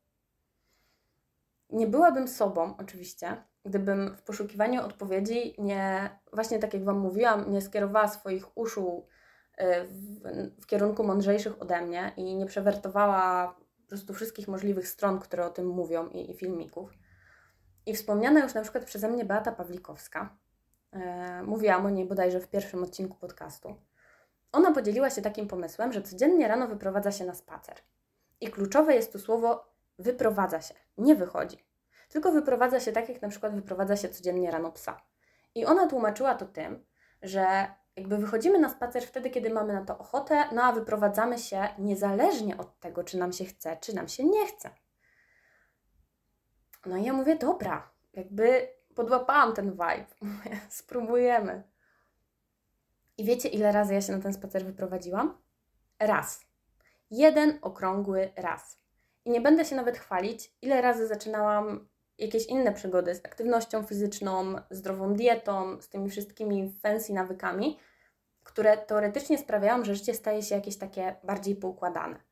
Nie 1.69 1.87
byłabym 1.87 2.27
sobą, 2.27 2.77
oczywiście, 2.77 3.43
gdybym 3.65 4.15
w 4.15 4.21
poszukiwaniu 4.21 4.81
odpowiedzi 4.85 5.55
nie, 5.57 6.09
właśnie 6.33 6.59
tak 6.59 6.73
jak 6.73 6.83
Wam 6.83 6.99
mówiłam, 6.99 7.51
nie 7.51 7.61
skierowała 7.61 8.07
swoich 8.07 8.57
uszu 8.57 9.05
y, 9.61 9.63
w, 9.87 10.21
w 10.61 10.65
kierunku 10.65 11.03
mądrzejszych 11.03 11.61
ode 11.61 11.81
mnie 11.81 12.11
i 12.17 12.35
nie 12.35 12.45
przewertowała 12.45 13.47
po 13.81 13.89
prostu 13.89 14.13
wszystkich 14.13 14.47
możliwych 14.47 14.87
stron, 14.87 15.19
które 15.19 15.45
o 15.45 15.49
tym 15.49 15.67
mówią 15.67 16.09
i, 16.09 16.31
i 16.31 16.33
filmików. 16.33 16.89
I 17.87 17.95
wspomniana 17.95 18.39
już 18.39 18.53
na 18.53 18.61
przykład 18.61 18.85
przeze 18.85 19.09
mnie 19.09 19.25
Beata 19.25 19.51
Pawlikowska, 19.51 20.37
e, 20.91 21.43
mówiłam 21.43 21.85
o 21.85 21.89
niej 21.89 22.05
bodajże 22.05 22.39
w 22.39 22.47
pierwszym 22.47 22.83
odcinku 22.83 23.17
podcastu. 23.17 23.75
Ona 24.51 24.71
podzieliła 24.71 25.09
się 25.09 25.21
takim 25.21 25.47
pomysłem, 25.47 25.93
że 25.93 26.01
codziennie 26.01 26.47
rano 26.47 26.67
wyprowadza 26.67 27.11
się 27.11 27.25
na 27.25 27.33
spacer. 27.33 27.75
I 28.41 28.47
kluczowe 28.47 28.95
jest 28.95 29.11
tu 29.11 29.19
słowo 29.19 29.73
wyprowadza 29.99 30.61
się, 30.61 30.73
nie 30.97 31.15
wychodzi. 31.15 31.65
Tylko 32.09 32.31
wyprowadza 32.31 32.79
się 32.79 32.91
tak, 32.91 33.09
jak 33.09 33.21
na 33.21 33.29
przykład 33.29 33.55
wyprowadza 33.55 33.97
się 33.97 34.09
codziennie 34.09 34.51
rano 34.51 34.71
psa. 34.71 35.01
I 35.55 35.65
ona 35.65 35.87
tłumaczyła 35.87 36.35
to 36.35 36.45
tym, 36.45 36.85
że 37.21 37.67
jakby 37.95 38.17
wychodzimy 38.17 38.59
na 38.59 38.69
spacer 38.69 39.03
wtedy, 39.03 39.29
kiedy 39.29 39.49
mamy 39.49 39.73
na 39.73 39.85
to 39.85 39.97
ochotę, 39.97 40.43
no 40.51 40.63
a 40.63 40.71
wyprowadzamy 40.71 41.39
się 41.39 41.67
niezależnie 41.79 42.57
od 42.57 42.79
tego, 42.79 43.03
czy 43.03 43.17
nam 43.17 43.33
się 43.33 43.45
chce, 43.45 43.77
czy 43.81 43.95
nam 43.95 44.07
się 44.07 44.25
nie 44.25 44.47
chce. 44.47 44.69
No 46.87 46.97
i 46.97 47.03
ja 47.03 47.13
mówię, 47.13 47.35
dobra, 47.35 47.91
jakby 48.13 48.67
podłapałam 48.95 49.53
ten 49.53 49.71
vibe. 49.71 50.05
Spróbujemy. 50.69 51.63
I 53.17 53.23
wiecie, 53.23 53.49
ile 53.49 53.71
razy 53.71 53.93
ja 53.93 54.01
się 54.01 54.13
na 54.13 54.19
ten 54.19 54.33
spacer 54.33 54.65
wyprowadziłam? 54.65 55.37
Raz. 55.99 56.45
Jeden 57.11 57.59
okrągły 57.61 58.31
raz. 58.35 58.79
I 59.25 59.29
nie 59.29 59.41
będę 59.41 59.65
się 59.65 59.75
nawet 59.75 59.97
chwalić, 59.97 60.53
ile 60.61 60.81
razy 60.81 61.07
zaczynałam 61.07 61.87
jakieś 62.17 62.45
inne 62.45 62.73
przygody 62.73 63.15
z 63.15 63.25
aktywnością 63.25 63.83
fizyczną, 63.83 64.55
zdrową 64.69 65.13
dietą, 65.13 65.81
z 65.81 65.89
tymi 65.89 66.09
wszystkimi 66.09 66.73
fancy 66.81 67.13
nawykami, 67.13 67.79
które 68.43 68.77
teoretycznie 68.77 69.37
sprawiają, 69.37 69.85
że 69.85 69.95
życie 69.95 70.13
staje 70.13 70.43
się 70.43 70.55
jakieś 70.55 70.77
takie 70.77 71.15
bardziej 71.23 71.55
poukładane. 71.55 72.26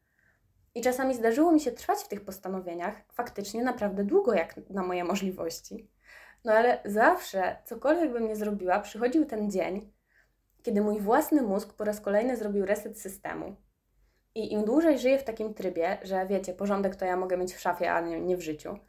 I 0.75 0.82
czasami 0.82 1.15
zdarzyło 1.15 1.51
mi 1.51 1.60
się 1.60 1.72
trwać 1.72 2.00
w 2.00 2.08
tych 2.08 2.25
postanowieniach 2.25 2.96
faktycznie 3.13 3.63
naprawdę 3.63 4.03
długo, 4.03 4.34
jak 4.34 4.70
na 4.70 4.84
moje 4.84 5.03
możliwości. 5.03 5.89
No 6.46 6.53
ale 6.53 6.79
zawsze, 6.86 7.58
cokolwiek 7.65 8.12
bym 8.12 8.27
nie 8.27 8.36
zrobiła, 8.36 8.79
przychodził 8.79 9.25
ten 9.25 9.51
dzień, 9.51 9.91
kiedy 10.63 10.82
mój 10.82 11.00
własny 11.00 11.41
mózg 11.41 11.74
po 11.74 11.84
raz 11.84 12.01
kolejny 12.01 12.38
zrobił 12.38 12.65
reset 12.65 13.00
systemu. 13.01 13.55
I 14.36 14.53
im 14.53 14.65
dłużej 14.65 15.00
żyję 15.00 15.20
w 15.20 15.24
takim 15.24 15.53
trybie, 15.53 15.98
że 16.03 16.27
wiecie, 16.27 16.53
porządek 16.53 16.96
to 16.96 17.05
ja 17.05 17.17
mogę 17.17 17.38
mieć 17.38 17.53
w 17.53 17.60
szafie, 17.60 17.94
a 17.94 18.01
nie, 18.01 18.22
nie 18.22 18.38
w 18.38 18.41
życiu, 18.41 18.79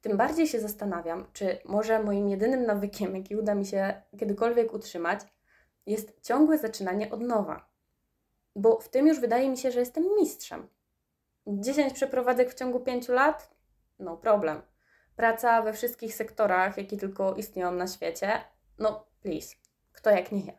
tym 0.00 0.16
bardziej 0.16 0.46
się 0.46 0.60
zastanawiam, 0.60 1.26
czy 1.32 1.58
może 1.64 2.02
moim 2.02 2.28
jedynym 2.28 2.66
nawykiem, 2.66 3.16
jaki 3.16 3.36
uda 3.36 3.54
mi 3.54 3.66
się 3.66 4.02
kiedykolwiek 4.18 4.74
utrzymać, 4.74 5.20
jest 5.86 6.20
ciągłe 6.22 6.58
zaczynanie 6.58 7.10
od 7.10 7.20
nowa. 7.20 7.68
Bo 8.56 8.80
w 8.80 8.88
tym 8.88 9.06
już 9.06 9.20
wydaje 9.20 9.50
mi 9.50 9.56
się, 9.56 9.70
że 9.70 9.80
jestem 9.80 10.04
mistrzem. 10.20 10.68
10 11.46 11.92
przeprowadzek 11.92 12.50
w 12.50 12.54
ciągu 12.54 12.80
5 12.80 13.08
lat? 13.08 13.50
No 13.98 14.16
problem. 14.16 14.62
Praca 15.16 15.62
we 15.62 15.72
wszystkich 15.72 16.14
sektorach, 16.14 16.76
jakie 16.76 16.96
tylko 16.96 17.34
istnieją 17.34 17.72
na 17.72 17.86
świecie? 17.86 18.40
No 18.78 19.06
please. 19.22 19.54
Kto 19.92 20.10
jak 20.10 20.32
nie 20.32 20.46
ja? 20.46 20.52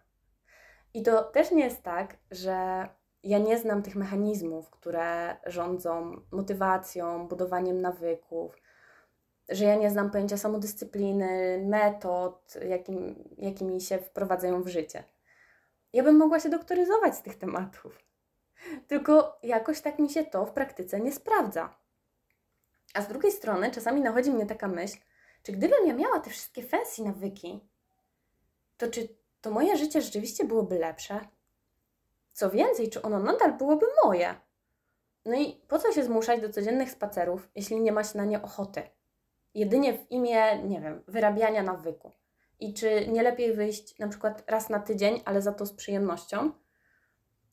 I 0.94 1.04
to 1.04 1.24
też 1.24 1.52
nie 1.52 1.64
jest 1.64 1.84
tak, 1.84 2.18
że 2.32 2.88
ja 3.24 3.38
nie 3.38 3.58
znam 3.58 3.84
tych 3.84 3.96
mechanizmów, 3.96 4.70
które 4.70 5.38
rządzą 5.46 6.22
motywacją, 6.32 7.28
budowaniem 7.28 7.82
nawyków, 7.82 8.62
że 9.50 9.66
ja 9.66 9.76
nie 9.76 9.90
znam 9.90 10.12
pojęcia 10.12 10.38
samodyscypliny, 10.38 11.62
metod, 11.68 12.54
jakim, 12.70 13.30
jakimi 13.38 13.82
się 13.82 13.98
wprowadzają 13.98 14.64
w 14.64 14.68
życie. 14.68 15.04
Ja 15.94 16.04
bym 16.04 16.16
mogła 16.16 16.40
się 16.40 16.50
doktoryzować 16.50 17.16
z 17.16 17.22
tych 17.22 17.38
tematów. 17.38 18.07
Tylko 18.88 19.40
jakoś 19.44 19.82
tak 19.82 20.00
mi 20.00 20.10
się 20.10 20.24
to 20.24 20.46
w 20.46 20.52
praktyce 20.52 21.00
nie 21.00 21.12
sprawdza. 21.12 21.76
A 22.94 23.02
z 23.02 23.08
drugiej 23.08 23.32
strony 23.32 23.72
czasami 23.72 24.02
nachodzi 24.02 24.32
mnie 24.32 24.46
taka 24.46 24.68
myśl, 24.68 24.98
czy 25.44 25.52
gdybym 25.52 25.88
ja 25.88 25.94
miała 25.94 26.20
te 26.20 26.30
wszystkie 26.30 26.64
fancy 26.64 27.04
nawyki, 27.04 27.60
to 28.78 28.88
czy 28.88 29.08
to 29.42 29.52
moje 29.52 29.78
życie 29.78 30.02
rzeczywiście 30.02 30.46
byłoby 30.46 30.80
lepsze? 30.80 31.20
Co 32.34 32.50
więcej, 32.50 32.90
czy 32.90 33.02
ono 33.02 33.20
nadal 33.20 33.54
byłoby 33.54 33.86
moje? 34.04 34.36
No 35.26 35.36
i 35.40 35.54
po 35.68 35.80
co 35.80 35.92
się 35.92 36.04
zmuszać 36.04 36.42
do 36.42 36.50
codziennych 36.50 36.92
spacerów, 36.92 37.50
jeśli 37.56 37.82
nie 37.82 37.92
ma 37.92 38.04
się 38.04 38.18
na 38.18 38.26
nie 38.26 38.42
ochoty? 38.42 38.82
Jedynie 39.54 39.94
w 39.94 40.12
imię, 40.12 40.64
nie 40.64 40.82
wiem, 40.82 41.04
wyrabiania 41.08 41.64
nawyku. 41.64 42.12
I 42.60 42.74
czy 42.74 43.08
nie 43.08 43.24
lepiej 43.24 43.54
wyjść 43.54 44.00
na 44.00 44.08
przykład 44.08 44.44
raz 44.48 44.70
na 44.70 44.80
tydzień, 44.80 45.22
ale 45.26 45.42
za 45.42 45.52
to 45.52 45.66
z 45.66 45.74
przyjemnością? 45.74 46.52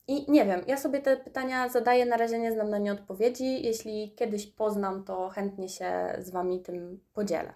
I 0.09 0.31
nie 0.31 0.45
wiem, 0.45 0.63
ja 0.67 0.77
sobie 0.77 1.01
te 1.01 1.17
pytania 1.17 1.69
zadaję, 1.69 2.07
na 2.07 2.17
razie 2.17 2.39
nie 2.39 2.53
znam 2.53 2.71
na 2.71 2.79
nie 2.79 2.93
odpowiedzi. 2.93 3.63
Jeśli 3.63 4.15
kiedyś 4.15 4.47
poznam, 4.47 5.05
to 5.05 5.29
chętnie 5.29 5.69
się 5.69 6.17
z 6.19 6.31
Wami 6.31 6.63
tym 6.63 7.01
podzielę. 7.15 7.53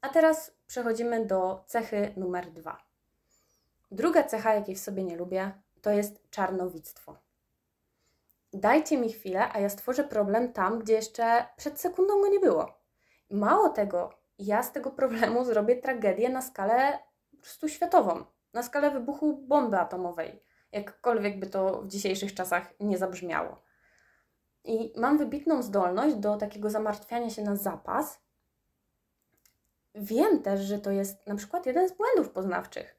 A 0.00 0.08
teraz 0.08 0.54
przechodzimy 0.66 1.26
do 1.26 1.64
cechy 1.66 2.12
numer 2.16 2.50
dwa. 2.52 2.82
Druga 3.90 4.24
cecha, 4.24 4.54
jakiej 4.54 4.74
w 4.74 4.80
sobie 4.80 5.04
nie 5.04 5.16
lubię, 5.16 5.52
to 5.82 5.90
jest 5.90 6.30
czarnowictwo. 6.30 7.16
Dajcie 8.52 8.98
mi 8.98 9.12
chwilę, 9.12 9.52
a 9.52 9.60
ja 9.60 9.68
stworzę 9.68 10.04
problem 10.04 10.52
tam, 10.52 10.78
gdzie 10.78 10.92
jeszcze 10.92 11.46
przed 11.56 11.80
sekundą 11.80 12.20
go 12.20 12.28
nie 12.28 12.40
było. 12.40 12.78
Mało 13.30 13.68
tego, 13.68 14.10
ja 14.38 14.62
z 14.62 14.72
tego 14.72 14.90
problemu 14.90 15.44
zrobię 15.44 15.76
tragedię 15.76 16.28
na 16.28 16.42
skalę 16.42 16.98
po 17.30 17.36
prostu 17.36 17.68
światową, 17.68 18.24
na 18.52 18.62
skalę 18.62 18.90
wybuchu 18.90 19.36
bomby 19.36 19.78
atomowej, 19.78 20.42
jakkolwiek 20.72 21.40
by 21.40 21.46
to 21.46 21.82
w 21.82 21.88
dzisiejszych 21.88 22.34
czasach 22.34 22.74
nie 22.80 22.98
zabrzmiało. 22.98 23.62
I 24.64 24.92
mam 24.96 25.18
wybitną 25.18 25.62
zdolność 25.62 26.16
do 26.16 26.36
takiego 26.36 26.70
zamartwiania 26.70 27.30
się 27.30 27.42
na 27.42 27.56
zapas. 27.56 28.20
Wiem 29.94 30.42
też, 30.42 30.60
że 30.60 30.78
to 30.78 30.90
jest 30.90 31.26
na 31.26 31.34
przykład 31.34 31.66
jeden 31.66 31.88
z 31.88 31.92
błędów 31.92 32.30
poznawczych. 32.30 32.96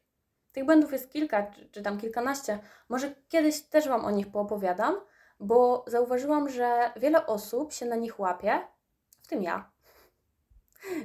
Tych 0.51 0.65
błędów 0.65 0.91
jest 0.91 1.11
kilka, 1.11 1.51
czy, 1.51 1.69
czy 1.69 1.81
tam 1.81 1.97
kilkanaście. 1.97 2.59
Może 2.89 3.15
kiedyś 3.29 3.61
też 3.61 3.87
Wam 3.87 4.05
o 4.05 4.11
nich 4.11 4.31
poopowiadam, 4.31 4.95
bo 5.39 5.85
zauważyłam, 5.87 6.49
że 6.49 6.91
wiele 6.95 7.25
osób 7.25 7.73
się 7.73 7.85
na 7.85 7.95
nich 7.95 8.19
łapie, 8.19 8.61
w 9.21 9.27
tym 9.27 9.43
ja. 9.43 9.71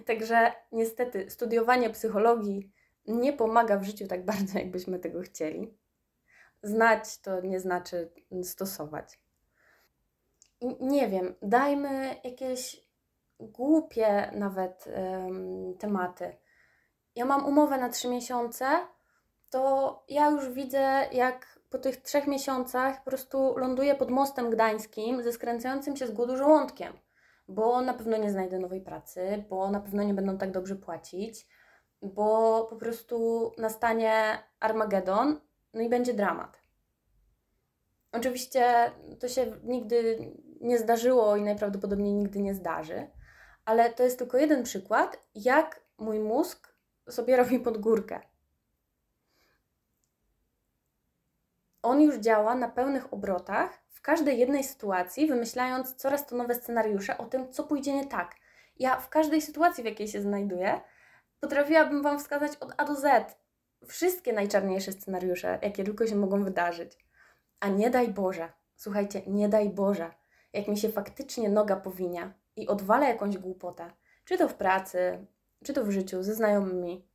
Także 0.07 0.53
niestety 0.73 1.31
studiowanie 1.31 1.91
psychologii 1.91 2.73
nie 3.07 3.33
pomaga 3.33 3.77
w 3.77 3.85
życiu 3.85 4.07
tak 4.07 4.25
bardzo, 4.25 4.59
jakbyśmy 4.59 4.99
tego 4.99 5.21
chcieli. 5.21 5.75
Znać 6.63 7.19
to 7.19 7.41
nie 7.41 7.61
znaczy 7.61 8.13
stosować. 8.43 9.21
Nie 10.81 11.09
wiem, 11.09 11.35
dajmy 11.43 12.17
jakieś 12.25 12.89
głupie 13.41 14.31
nawet 14.35 14.85
tematy. 15.79 16.37
Ja 17.15 17.25
mam 17.25 17.47
umowę 17.47 17.79
na 17.79 17.89
trzy 17.89 18.09
miesiące, 18.09 18.67
to 19.51 20.05
ja 20.09 20.31
już 20.31 20.49
widzę, 20.49 21.09
jak 21.13 21.59
po 21.71 21.79
tych 21.79 21.97
trzech 21.97 22.27
miesiącach 22.27 23.05
po 23.05 23.11
prostu 23.11 23.59
ląduję 23.59 23.95
pod 23.95 24.11
mostem 24.11 24.51
gdańskim 24.51 25.23
ze 25.23 25.33
skręcającym 25.33 25.97
się 25.97 26.07
z 26.07 26.11
głodu 26.11 26.37
żołądkiem 26.37 26.99
bo 27.49 27.81
na 27.81 27.95
pewno 27.95 28.17
nie 28.17 28.31
znajdę 28.31 28.59
nowej 28.59 28.81
pracy, 28.81 29.45
bo 29.51 29.71
na 29.71 29.81
pewno 29.81 30.03
nie 30.03 30.15
będą 30.15 30.39
tak 30.39 30.51
dobrze 30.51 30.77
płacić, 30.77 31.47
bo 32.03 32.65
po 32.71 32.77
prostu 32.77 33.51
nastanie 33.59 34.39
Armagedon, 34.61 35.41
no 35.79 35.85
i 35.85 35.89
będzie 35.89 36.15
dramat. 36.15 36.63
Oczywiście 38.13 38.93
to 39.21 39.29
się 39.29 39.53
nigdy 39.65 40.19
nie 40.61 40.79
zdarzyło 40.79 41.37
i 41.37 41.43
najprawdopodobniej 41.43 42.15
nigdy 42.15 42.43
nie 42.43 42.55
zdarzy, 42.55 43.11
ale 43.65 43.93
to 43.93 44.03
jest 44.03 44.19
tylko 44.19 44.39
jeden 44.39 44.63
przykład, 44.63 45.29
jak 45.35 45.81
mój 45.99 46.19
mózg 46.19 46.75
sobie 47.09 47.37
robi 47.43 47.61
pod 47.61 47.79
górkę. 47.79 48.21
On 51.83 52.01
już 52.01 52.17
działa 52.17 52.55
na 52.55 52.69
pełnych 52.69 53.13
obrotach 53.13 53.79
w 53.89 54.01
każdej 54.01 54.39
jednej 54.39 54.65
sytuacji, 54.65 55.27
wymyślając 55.27 55.95
coraz 55.95 56.27
to 56.27 56.37
nowe 56.37 56.55
scenariusze 56.55 57.19
o 57.19 57.27
tym, 57.27 57.53
co 57.53 57.65
pójdzie 57.65 57.95
nie 57.95 58.07
tak. 58.07 58.35
Ja 58.79 58.97
w 59.01 59.09
każdej 59.09 59.43
sytuacji, 59.43 59.83
w 59.83 59.87
jakiej 59.87 60.09
się 60.09 60.23
znajduję, 60.23 60.81
potrafiłabym 61.41 62.03
Wam 62.03 62.19
wskazać 62.19 62.57
od 62.57 62.73
A 62.77 62.85
do 62.85 62.95
Z 62.95 63.39
wszystkie 63.89 64.33
najczarniejsze 64.33 64.93
scenariusze, 64.93 65.59
jakie 65.63 65.85
tylko 65.85 66.07
się 66.07 66.17
mogą 66.17 66.45
wydarzyć. 66.45 66.99
A 67.61 67.69
nie 67.69 67.91
daj 67.91 68.09
Boże, 68.09 68.53
słuchajcie, 68.77 69.23
nie 69.27 69.49
daj 69.49 69.71
Boże, 69.71 70.11
jak 70.53 70.69
mi 70.69 70.79
się 70.79 70.89
faktycznie 70.89 71.49
noga 71.49 71.77
powinia 71.77 72.35
i 72.57 72.67
odwala 72.67 73.09
jakąś 73.09 73.39
głupotę, 73.39 73.91
czy 74.25 74.39
to 74.39 74.49
w 74.49 74.55
pracy, 74.55 75.27
czy 75.65 75.73
to 75.73 75.85
w 75.85 75.91
życiu, 75.91 76.23
ze 76.23 76.35
znajomymi, 76.35 77.09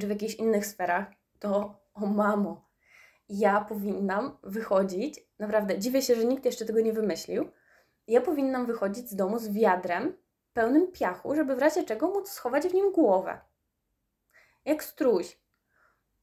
czy 0.00 0.06
w 0.06 0.10
jakichś 0.10 0.34
innych 0.34 0.66
sferach, 0.66 1.06
to 1.38 1.80
o 1.94 2.06
mamo, 2.06 2.68
ja 3.28 3.60
powinnam 3.60 4.38
wychodzić, 4.42 5.20
naprawdę 5.38 5.78
dziwię 5.78 6.02
się, 6.02 6.14
że 6.14 6.24
nikt 6.24 6.44
jeszcze 6.44 6.64
tego 6.64 6.80
nie 6.80 6.92
wymyślił, 6.92 7.50
ja 8.06 8.20
powinnam 8.20 8.66
wychodzić 8.66 9.10
z 9.10 9.16
domu 9.16 9.38
z 9.38 9.48
wiadrem 9.48 10.16
pełnym 10.52 10.92
piachu, 10.92 11.34
żeby 11.34 11.56
w 11.56 11.58
razie 11.58 11.84
czego 11.84 12.08
móc 12.08 12.30
schować 12.30 12.68
w 12.68 12.74
nim 12.74 12.92
głowę. 12.92 13.40
Jak 14.64 14.84
struś. 14.84 15.40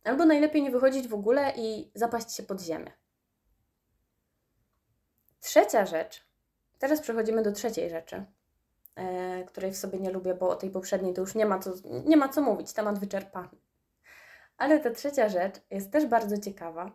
Albo 0.05 0.25
najlepiej 0.25 0.63
nie 0.63 0.71
wychodzić 0.71 1.07
w 1.07 1.13
ogóle 1.13 1.53
i 1.55 1.91
zapaść 1.95 2.31
się 2.35 2.43
pod 2.43 2.61
ziemię. 2.61 2.91
Trzecia 5.39 5.85
rzecz, 5.85 6.25
teraz 6.79 7.01
przechodzimy 7.01 7.43
do 7.43 7.51
trzeciej 7.51 7.89
rzeczy, 7.89 8.25
e, 8.95 9.43
której 9.43 9.71
w 9.71 9.77
sobie 9.77 9.99
nie 9.99 10.11
lubię, 10.11 10.33
bo 10.33 10.49
o 10.49 10.55
tej 10.55 10.69
poprzedniej 10.69 11.13
to 11.13 11.21
już 11.21 11.35
nie 11.35 11.45
ma 11.45 11.59
co, 11.59 11.71
nie 12.05 12.17
ma 12.17 12.29
co 12.29 12.41
mówić, 12.41 12.73
temat 12.73 12.99
wyczerpany. 12.99 13.57
Ale 14.57 14.79
ta 14.79 14.91
trzecia 14.91 15.29
rzecz 15.29 15.55
jest 15.69 15.91
też 15.91 16.05
bardzo 16.05 16.37
ciekawa 16.37 16.91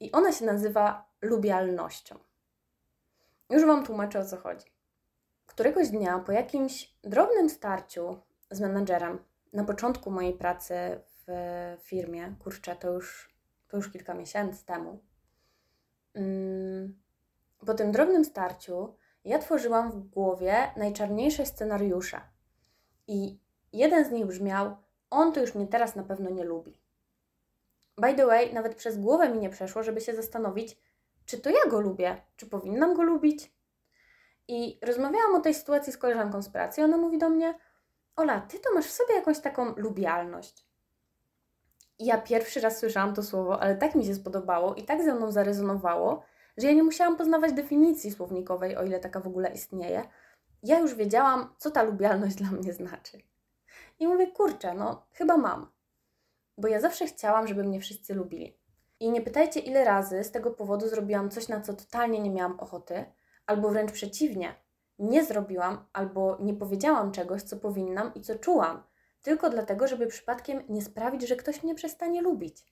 i 0.00 0.12
ona 0.12 0.32
się 0.32 0.44
nazywa 0.44 1.08
lubialnością. 1.20 2.18
Już 3.50 3.64
Wam 3.64 3.86
tłumaczę 3.86 4.18
o 4.18 4.24
co 4.24 4.36
chodzi. 4.36 4.66
Któregoś 5.46 5.88
dnia 5.88 6.18
po 6.18 6.32
jakimś 6.32 6.94
drobnym 7.02 7.50
starciu 7.50 8.18
z 8.50 8.60
menadżerem 8.60 9.18
na 9.52 9.64
początku 9.64 10.10
mojej 10.10 10.34
pracy 10.34 11.00
w 11.28 11.76
firmie, 11.82 12.34
kurczę, 12.38 12.76
to 12.76 12.92
już, 12.92 13.34
to 13.68 13.76
już 13.76 13.92
kilka 13.92 14.14
miesięcy 14.14 14.66
temu, 14.66 15.00
mm, 16.14 16.98
po 17.66 17.74
tym 17.74 17.92
drobnym 17.92 18.24
starciu 18.24 18.94
ja 19.24 19.38
tworzyłam 19.38 19.90
w 19.90 20.08
głowie 20.08 20.56
najczarniejsze 20.76 21.46
scenariusze. 21.46 22.20
I 23.06 23.38
jeden 23.72 24.04
z 24.04 24.10
nich 24.10 24.26
brzmiał: 24.26 24.76
on 25.10 25.32
to 25.32 25.40
już 25.40 25.54
mnie 25.54 25.66
teraz 25.66 25.96
na 25.96 26.02
pewno 26.02 26.30
nie 26.30 26.44
lubi. 26.44 26.80
By 27.96 28.14
the 28.14 28.26
way, 28.26 28.54
nawet 28.54 28.74
przez 28.74 28.98
głowę 28.98 29.28
mi 29.28 29.38
nie 29.38 29.50
przeszło, 29.50 29.82
żeby 29.82 30.00
się 30.00 30.14
zastanowić, 30.14 30.76
czy 31.26 31.38
to 31.38 31.50
ja 31.50 31.70
go 31.70 31.80
lubię, 31.80 32.22
czy 32.36 32.46
powinnam 32.46 32.94
go 32.94 33.02
lubić. 33.02 33.52
I 34.48 34.78
rozmawiałam 34.82 35.34
o 35.34 35.40
tej 35.40 35.54
sytuacji 35.54 35.92
z 35.92 35.98
koleżanką 35.98 36.42
z 36.42 36.48
pracy 36.48 36.84
ona 36.84 36.96
mówi 36.96 37.18
do 37.18 37.30
mnie: 37.30 37.54
Ola, 38.16 38.40
ty 38.40 38.58
to 38.58 38.74
masz 38.74 38.86
w 38.86 38.92
sobie 38.92 39.14
jakąś 39.14 39.40
taką 39.40 39.74
lubialność. 39.76 40.67
Ja 41.98 42.18
pierwszy 42.20 42.60
raz 42.60 42.78
słyszałam 42.78 43.14
to 43.14 43.22
słowo, 43.22 43.62
ale 43.62 43.76
tak 43.76 43.94
mi 43.94 44.04
się 44.04 44.14
spodobało 44.14 44.74
i 44.74 44.82
tak 44.82 45.02
ze 45.02 45.14
mną 45.14 45.32
zarezonowało, 45.32 46.22
że 46.56 46.66
ja 46.66 46.72
nie 46.72 46.82
musiałam 46.82 47.16
poznawać 47.16 47.52
definicji 47.52 48.10
słownikowej, 48.10 48.76
o 48.76 48.84
ile 48.84 49.00
taka 49.00 49.20
w 49.20 49.26
ogóle 49.26 49.50
istnieje. 49.50 50.02
Ja 50.62 50.78
już 50.78 50.94
wiedziałam, 50.94 51.54
co 51.58 51.70
ta 51.70 51.82
lubialność 51.82 52.36
dla 52.36 52.50
mnie 52.50 52.72
znaczy. 52.72 53.18
I 53.98 54.06
mówię, 54.06 54.26
kurczę, 54.26 54.74
no 54.74 55.06
chyba 55.12 55.36
mam. 55.36 55.70
Bo 56.58 56.68
ja 56.68 56.80
zawsze 56.80 57.06
chciałam, 57.06 57.46
żeby 57.46 57.64
mnie 57.64 57.80
wszyscy 57.80 58.14
lubili. 58.14 58.58
I 59.00 59.10
nie 59.10 59.20
pytajcie, 59.20 59.60
ile 59.60 59.84
razy 59.84 60.24
z 60.24 60.30
tego 60.30 60.50
powodu 60.50 60.88
zrobiłam 60.88 61.30
coś, 61.30 61.48
na 61.48 61.60
co 61.60 61.74
totalnie 61.74 62.20
nie 62.20 62.30
miałam 62.30 62.60
ochoty, 62.60 63.04
albo 63.46 63.70
wręcz 63.70 63.92
przeciwnie, 63.92 64.54
nie 64.98 65.24
zrobiłam 65.24 65.86
albo 65.92 66.36
nie 66.40 66.54
powiedziałam 66.54 67.12
czegoś, 67.12 67.42
co 67.42 67.56
powinnam 67.56 68.14
i 68.14 68.20
co 68.20 68.34
czułam, 68.34 68.82
tylko 69.22 69.50
dlatego, 69.50 69.88
żeby 69.88 70.06
przypadkiem 70.06 70.62
nie 70.68 70.82
sprawić, 70.82 71.28
że 71.28 71.36
ktoś 71.36 71.62
mnie 71.62 71.74
przestanie 71.74 72.22
lubić. 72.22 72.64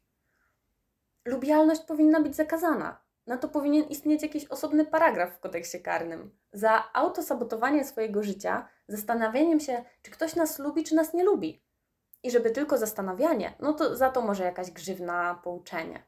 Lubialność 1.25 1.83
powinna 1.83 2.21
być 2.21 2.37
zakazana. 2.37 3.07
Na 3.27 3.37
to 3.37 3.49
powinien 3.49 3.85
istnieć 3.85 4.23
jakiś 4.23 4.45
osobny 4.45 4.85
paragraf 4.85 5.35
w 5.35 5.41
kodeksie 5.41 5.83
karnym. 5.83 6.31
Za 6.53 6.93
autosabotowanie 6.93 7.85
swojego 7.85 8.23
życia, 8.23 8.69
zastanawianiem 8.89 9.61
się, 9.61 9.85
czy 10.03 10.11
ktoś 10.11 10.37
nas 10.37 10.59
lubi, 10.59 10.85
czy 10.85 10.95
nas 10.95 11.15
nie 11.15 11.25
lubi. 11.25 11.63
I 12.23 12.31
żeby 12.31 12.51
tylko 12.51 12.79
zastanawianie, 12.79 13.55
no 13.61 13.73
to 13.73 13.97
za 13.97 14.11
to 14.11 14.23
może 14.23 14.45
jakaś 14.45 14.71
grzywna, 14.71 15.41
pouczenie. 15.45 16.03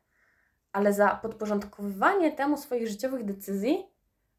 Ale 0.72 0.92
za 0.92 1.08
podporządkowywanie 1.22 2.32
temu 2.32 2.56
swoich 2.56 2.88
życiowych 2.88 3.24
decyzji, 3.24 3.86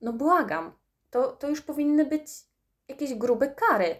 no 0.02 0.14
błagam, 0.14 0.74
to, 1.10 1.32
to 1.32 1.50
już 1.50 1.62
powinny 1.62 2.06
być 2.06 2.28
jakieś 2.88 3.16
grube 3.16 3.48
kary. 3.48 4.00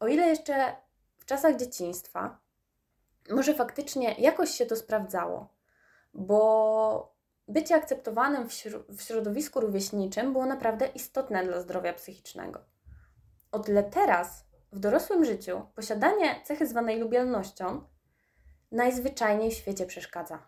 O 0.00 0.08
ile 0.08 0.28
jeszcze 0.28 0.76
w 1.18 1.24
czasach 1.24 1.56
dzieciństwa 1.56 2.38
może 3.30 3.54
faktycznie 3.54 4.14
jakoś 4.18 4.50
się 4.50 4.66
to 4.66 4.76
sprawdzało, 4.76 5.48
bo 6.14 7.14
bycie 7.48 7.74
akceptowanym 7.74 8.48
w, 8.48 8.52
w 8.88 9.02
środowisku 9.02 9.60
rówieśniczym 9.60 10.32
było 10.32 10.46
naprawdę 10.46 10.86
istotne 10.86 11.44
dla 11.44 11.60
zdrowia 11.60 11.92
psychicznego. 11.92 12.60
O 13.52 13.58
tyle 13.58 13.82
teraz, 13.82 14.44
w 14.72 14.78
dorosłym 14.78 15.24
życiu, 15.24 15.62
posiadanie 15.74 16.40
cechy 16.44 16.66
zwanej 16.66 16.98
lubialnością 17.00 17.84
najzwyczajniej 18.72 19.50
w 19.50 19.54
świecie 19.54 19.86
przeszkadza. 19.86 20.38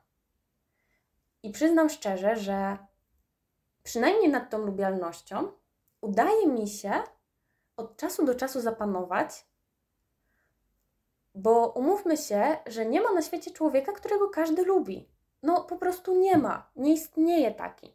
I 1.42 1.50
przyznam 1.50 1.88
szczerze, 1.88 2.36
że 2.36 2.78
przynajmniej 3.82 4.30
nad 4.30 4.50
tą 4.50 4.58
lubialnością 4.58 5.52
udaje 6.00 6.46
mi 6.46 6.68
się 6.68 7.02
od 7.82 7.96
czasu 7.96 8.24
do 8.24 8.34
czasu 8.34 8.60
zapanować, 8.60 9.46
bo 11.34 11.68
umówmy 11.68 12.16
się, 12.16 12.56
że 12.66 12.86
nie 12.86 13.00
ma 13.00 13.12
na 13.12 13.22
świecie 13.22 13.50
człowieka, 13.50 13.92
którego 13.92 14.28
każdy 14.28 14.64
lubi. 14.64 15.08
No 15.42 15.64
po 15.64 15.76
prostu 15.76 16.18
nie 16.18 16.36
ma, 16.38 16.70
nie 16.76 16.92
istnieje 16.92 17.54
taki. 17.54 17.94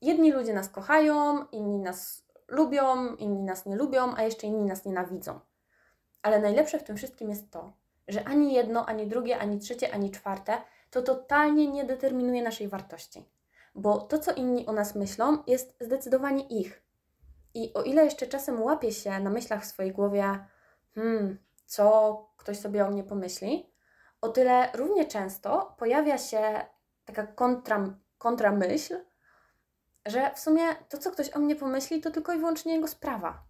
Jedni 0.00 0.32
ludzie 0.32 0.54
nas 0.54 0.68
kochają, 0.68 1.44
inni 1.52 1.78
nas 1.78 2.26
lubią, 2.48 3.14
inni 3.16 3.42
nas 3.42 3.66
nie 3.66 3.76
lubią, 3.76 4.14
a 4.16 4.22
jeszcze 4.22 4.46
inni 4.46 4.64
nas 4.64 4.84
nienawidzą. 4.84 5.40
Ale 6.22 6.40
najlepsze 6.40 6.78
w 6.78 6.84
tym 6.84 6.96
wszystkim 6.96 7.30
jest 7.30 7.50
to, 7.50 7.72
że 8.08 8.24
ani 8.24 8.54
jedno, 8.54 8.86
ani 8.86 9.06
drugie, 9.06 9.38
ani 9.38 9.58
trzecie, 9.58 9.94
ani 9.94 10.10
czwarte 10.10 10.62
to 10.90 11.02
totalnie 11.02 11.68
nie 11.68 11.84
determinuje 11.84 12.42
naszej 12.42 12.68
wartości. 12.68 13.24
Bo 13.74 13.98
to, 13.98 14.18
co 14.18 14.32
inni 14.32 14.66
o 14.66 14.72
nas 14.72 14.94
myślą, 14.94 15.38
jest 15.46 15.76
zdecydowanie 15.80 16.44
ich. 16.48 16.85
I 17.56 17.74
o 17.74 17.82
ile 17.82 18.04
jeszcze 18.04 18.26
czasem 18.26 18.62
łapię 18.62 18.92
się 18.92 19.20
na 19.20 19.30
myślach 19.30 19.62
w 19.62 19.66
swojej 19.66 19.92
głowie, 19.92 20.46
hmm, 20.94 21.38
co 21.66 22.16
ktoś 22.36 22.58
sobie 22.58 22.86
o 22.86 22.90
mnie 22.90 23.04
pomyśli, 23.04 23.72
o 24.20 24.28
tyle 24.28 24.72
równie 24.74 25.04
często 25.04 25.74
pojawia 25.78 26.18
się 26.18 26.66
taka 27.04 27.26
kontra, 27.26 27.98
kontramyśl, 28.18 28.96
że 30.06 30.30
w 30.34 30.38
sumie 30.38 30.62
to, 30.88 30.98
co 30.98 31.10
ktoś 31.10 31.36
o 31.36 31.38
mnie 31.38 31.56
pomyśli, 31.56 32.00
to 32.00 32.10
tylko 32.10 32.32
i 32.32 32.38
wyłącznie 32.38 32.74
jego 32.74 32.88
sprawa. 32.88 33.44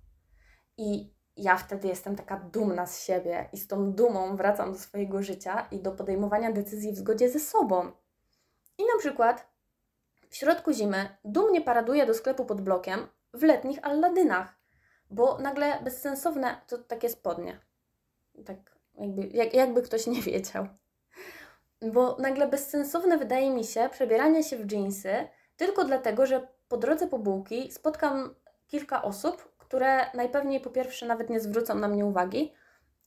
I 0.76 1.14
ja 1.36 1.56
wtedy 1.56 1.88
jestem 1.88 2.16
taka 2.16 2.36
dumna 2.36 2.86
z 2.86 3.02
siebie 3.02 3.48
i 3.52 3.56
z 3.56 3.66
tą 3.66 3.92
dumą 3.92 4.36
wracam 4.36 4.72
do 4.72 4.78
swojego 4.78 5.22
życia 5.22 5.68
i 5.70 5.80
do 5.80 5.92
podejmowania 5.92 6.52
decyzji 6.52 6.92
w 6.92 6.96
zgodzie 6.96 7.30
ze 7.30 7.40
sobą. 7.40 7.92
I 8.78 8.82
na 8.82 8.98
przykład 8.98 9.46
w 10.28 10.36
środku 10.36 10.72
zimy 10.72 11.16
dumnie 11.24 11.60
paraduję 11.60 12.06
do 12.06 12.14
sklepu 12.14 12.44
pod 12.44 12.60
blokiem 12.60 13.08
w 13.34 13.42
letnich 13.42 13.84
alladynach, 13.84 14.54
bo 15.10 15.38
nagle 15.38 15.80
bezsensowne 15.82 16.60
to 16.66 16.78
takie 16.78 17.08
spodnie. 17.08 17.60
Tak 18.44 18.56
jakby, 18.98 19.26
jak, 19.26 19.54
jakby 19.54 19.82
ktoś 19.82 20.06
nie 20.06 20.22
wiedział. 20.22 20.66
Bo 21.92 22.16
nagle 22.18 22.48
bezsensowne 22.48 23.18
wydaje 23.18 23.50
mi 23.50 23.64
się 23.64 23.88
przebieranie 23.92 24.44
się 24.44 24.56
w 24.56 24.66
dżinsy 24.66 25.28
tylko 25.56 25.84
dlatego, 25.84 26.26
że 26.26 26.48
po 26.68 26.76
drodze 26.76 27.06
po 27.06 27.18
bułki 27.18 27.72
spotkam 27.72 28.34
kilka 28.66 29.02
osób, 29.02 29.56
które 29.58 30.10
najpewniej 30.14 30.60
po 30.60 30.70
pierwsze 30.70 31.06
nawet 31.06 31.30
nie 31.30 31.40
zwrócą 31.40 31.74
na 31.74 31.88
mnie 31.88 32.04
uwagi, 32.06 32.52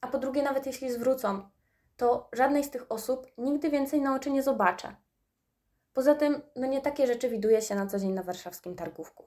a 0.02 0.08
po 0.08 0.18
drugie 0.18 0.44
nawet 0.44 0.66
jeśli 0.66 0.92
zwrócą, 0.92 1.50
to 1.98 2.30
żadnej 2.34 2.64
z 2.64 2.70
tych 2.70 2.92
osób 2.92 3.28
nigdy 3.38 3.70
więcej 3.70 4.02
na 4.02 4.16
oczy 4.16 4.32
nie 4.32 4.44
zobaczę. 4.44 4.96
Poza 5.94 6.16
tym, 6.16 6.42
no 6.56 6.68
nie 6.68 6.82
takie 6.82 7.08
rzeczy 7.08 7.30
widuje 7.30 7.62
się 7.62 7.76
na 7.76 7.88
co 7.88 8.00
dzień 8.00 8.12
na 8.12 8.24
warszawskim 8.24 8.76
targówku. 8.76 9.26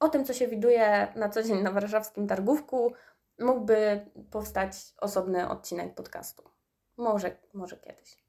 O 0.00 0.08
tym, 0.08 0.24
co 0.24 0.32
się 0.32 0.48
widuje 0.48 1.12
na 1.16 1.28
co 1.28 1.42
dzień 1.42 1.62
na 1.62 1.72
warszawskim 1.72 2.26
targówku, 2.26 2.92
mógłby 3.38 4.06
powstać 4.30 4.72
osobny 5.00 5.48
odcinek 5.48 5.94
podcastu. 5.94 6.50
Może, 6.96 7.36
może 7.54 7.76
kiedyś. 7.76 8.24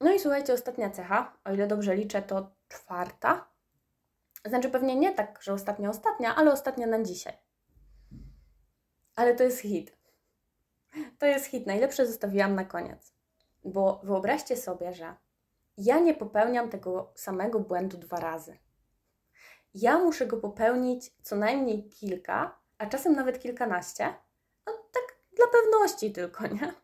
No 0.00 0.12
i 0.12 0.20
słuchajcie, 0.20 0.52
ostatnia 0.52 0.90
cecha, 0.90 1.36
o 1.44 1.52
ile 1.52 1.66
dobrze 1.66 1.96
liczę, 1.96 2.22
to 2.22 2.50
czwarta. 2.68 3.48
Znaczy 4.44 4.70
pewnie 4.70 4.96
nie 4.96 5.14
tak, 5.14 5.42
że 5.42 5.52
ostatnia, 5.52 5.90
ostatnia, 5.90 6.36
ale 6.36 6.52
ostatnia 6.52 6.86
na 6.86 7.02
dzisiaj. 7.02 7.38
Ale 9.16 9.34
to 9.34 9.44
jest 9.44 9.60
hit. 9.60 9.96
To 11.18 11.26
jest 11.26 11.46
hit. 11.46 11.66
Najlepsze 11.66 12.06
zostawiłam 12.06 12.54
na 12.54 12.64
koniec. 12.64 13.14
Bo 13.64 14.00
wyobraźcie 14.04 14.56
sobie, 14.56 14.94
że 14.94 15.14
ja 15.76 15.98
nie 15.98 16.14
popełniam 16.14 16.68
tego 16.68 17.12
samego 17.14 17.60
błędu 17.60 17.98
dwa 17.98 18.20
razy. 18.20 18.58
Ja 19.78 19.98
muszę 19.98 20.26
go 20.26 20.36
popełnić 20.36 21.12
co 21.22 21.36
najmniej 21.36 21.88
kilka, 21.88 22.58
a 22.78 22.86
czasem 22.86 23.16
nawet 23.16 23.38
kilkanaście. 23.38 24.14
No 24.66 24.72
tak 24.72 25.16
dla 25.36 25.46
pewności 25.46 26.12
tylko, 26.12 26.46
nie? 26.46 26.74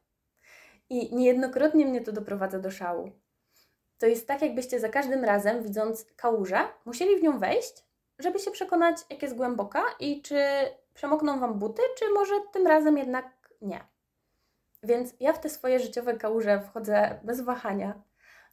I 0.90 1.14
niejednokrotnie 1.14 1.86
mnie 1.86 2.00
to 2.00 2.12
doprowadza 2.12 2.58
do 2.58 2.70
szału. 2.70 3.10
To 3.98 4.06
jest 4.06 4.28
tak, 4.28 4.42
jakbyście 4.42 4.80
za 4.80 4.88
każdym 4.88 5.24
razem, 5.24 5.62
widząc 5.62 6.06
kałużę, 6.16 6.58
musieli 6.84 7.16
w 7.16 7.22
nią 7.22 7.38
wejść, 7.38 7.84
żeby 8.18 8.38
się 8.38 8.50
przekonać, 8.50 8.96
jak 9.10 9.22
jest 9.22 9.36
głęboka 9.36 9.82
i 10.00 10.22
czy 10.22 10.44
przemokną 10.94 11.40
Wam 11.40 11.58
buty, 11.58 11.82
czy 11.98 12.08
może 12.14 12.34
tym 12.52 12.66
razem 12.66 12.98
jednak 12.98 13.52
nie. 13.62 13.84
Więc 14.82 15.14
ja 15.20 15.32
w 15.32 15.40
te 15.40 15.48
swoje 15.48 15.80
życiowe 15.80 16.16
kałuże 16.16 16.60
wchodzę 16.60 17.20
bez 17.22 17.40
wahania. 17.40 18.02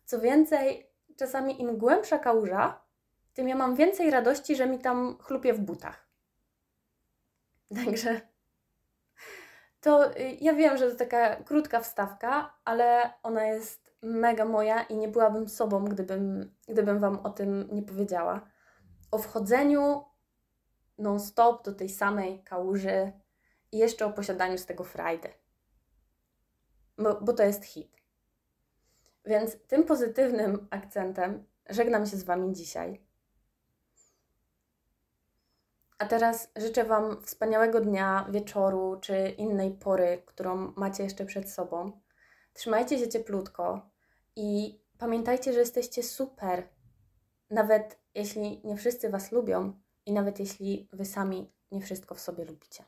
Co 0.05 0.19
więcej, 0.19 0.89
czasami 1.17 1.61
im 1.61 1.77
głębsza 1.77 2.19
kałuża, 2.19 2.88
tym 3.33 3.47
ja 3.47 3.55
mam 3.55 3.75
więcej 3.75 4.11
radości, 4.11 4.55
że 4.55 4.67
mi 4.67 4.79
tam 4.79 5.17
chlupie 5.21 5.53
w 5.53 5.59
butach. 5.59 6.07
Także 7.85 8.21
to 9.81 10.17
y, 10.17 10.37
ja 10.41 10.53
wiem, 10.53 10.77
że 10.77 10.91
to 10.91 10.97
taka 10.97 11.35
krótka 11.35 11.79
wstawka, 11.79 12.53
ale 12.65 13.13
ona 13.23 13.45
jest 13.45 13.95
mega 14.01 14.45
moja 14.45 14.83
i 14.83 14.97
nie 14.97 15.07
byłabym 15.07 15.49
sobą, 15.49 15.85
gdybym, 15.85 16.55
gdybym 16.67 16.99
Wam 16.99 17.19
o 17.19 17.29
tym 17.29 17.69
nie 17.71 17.83
powiedziała. 17.83 18.41
O 19.11 19.17
wchodzeniu 19.17 20.03
non-stop 20.97 21.65
do 21.65 21.73
tej 21.73 21.89
samej 21.89 22.43
kałuży 22.43 23.11
i 23.71 23.77
jeszcze 23.77 24.05
o 24.05 24.13
posiadaniu 24.13 24.57
z 24.57 24.65
tego 24.65 24.83
frajdy. 24.83 25.29
Bo, 26.97 27.21
bo 27.21 27.33
to 27.33 27.43
jest 27.43 27.63
hit. 27.63 27.97
Więc 29.25 29.57
tym 29.67 29.83
pozytywnym 29.83 30.67
akcentem 30.69 31.45
żegnam 31.69 32.05
się 32.05 32.17
z 32.17 32.23
Wami 32.23 32.53
dzisiaj. 32.53 33.08
A 35.99 36.05
teraz 36.05 36.51
życzę 36.55 36.83
Wam 36.83 37.21
wspaniałego 37.23 37.81
dnia, 37.81 38.25
wieczoru 38.29 38.97
czy 39.01 39.29
innej 39.29 39.71
pory, 39.71 40.23
którą 40.25 40.73
macie 40.75 41.03
jeszcze 41.03 41.25
przed 41.25 41.49
sobą. 41.49 41.91
Trzymajcie 42.53 42.99
się 42.99 43.09
cieplutko 43.09 43.89
i 44.35 44.79
pamiętajcie, 44.97 45.53
że 45.53 45.59
jesteście 45.59 46.03
super. 46.03 46.67
Nawet 47.49 47.99
jeśli 48.15 48.61
nie 48.63 48.75
wszyscy 48.75 49.09
Was 49.09 49.31
lubią 49.31 49.73
i 50.05 50.13
nawet 50.13 50.39
jeśli 50.39 50.89
Wy 50.93 51.05
sami 51.05 51.51
nie 51.71 51.81
wszystko 51.81 52.15
w 52.15 52.19
sobie 52.19 52.45
lubicie. 52.45 52.83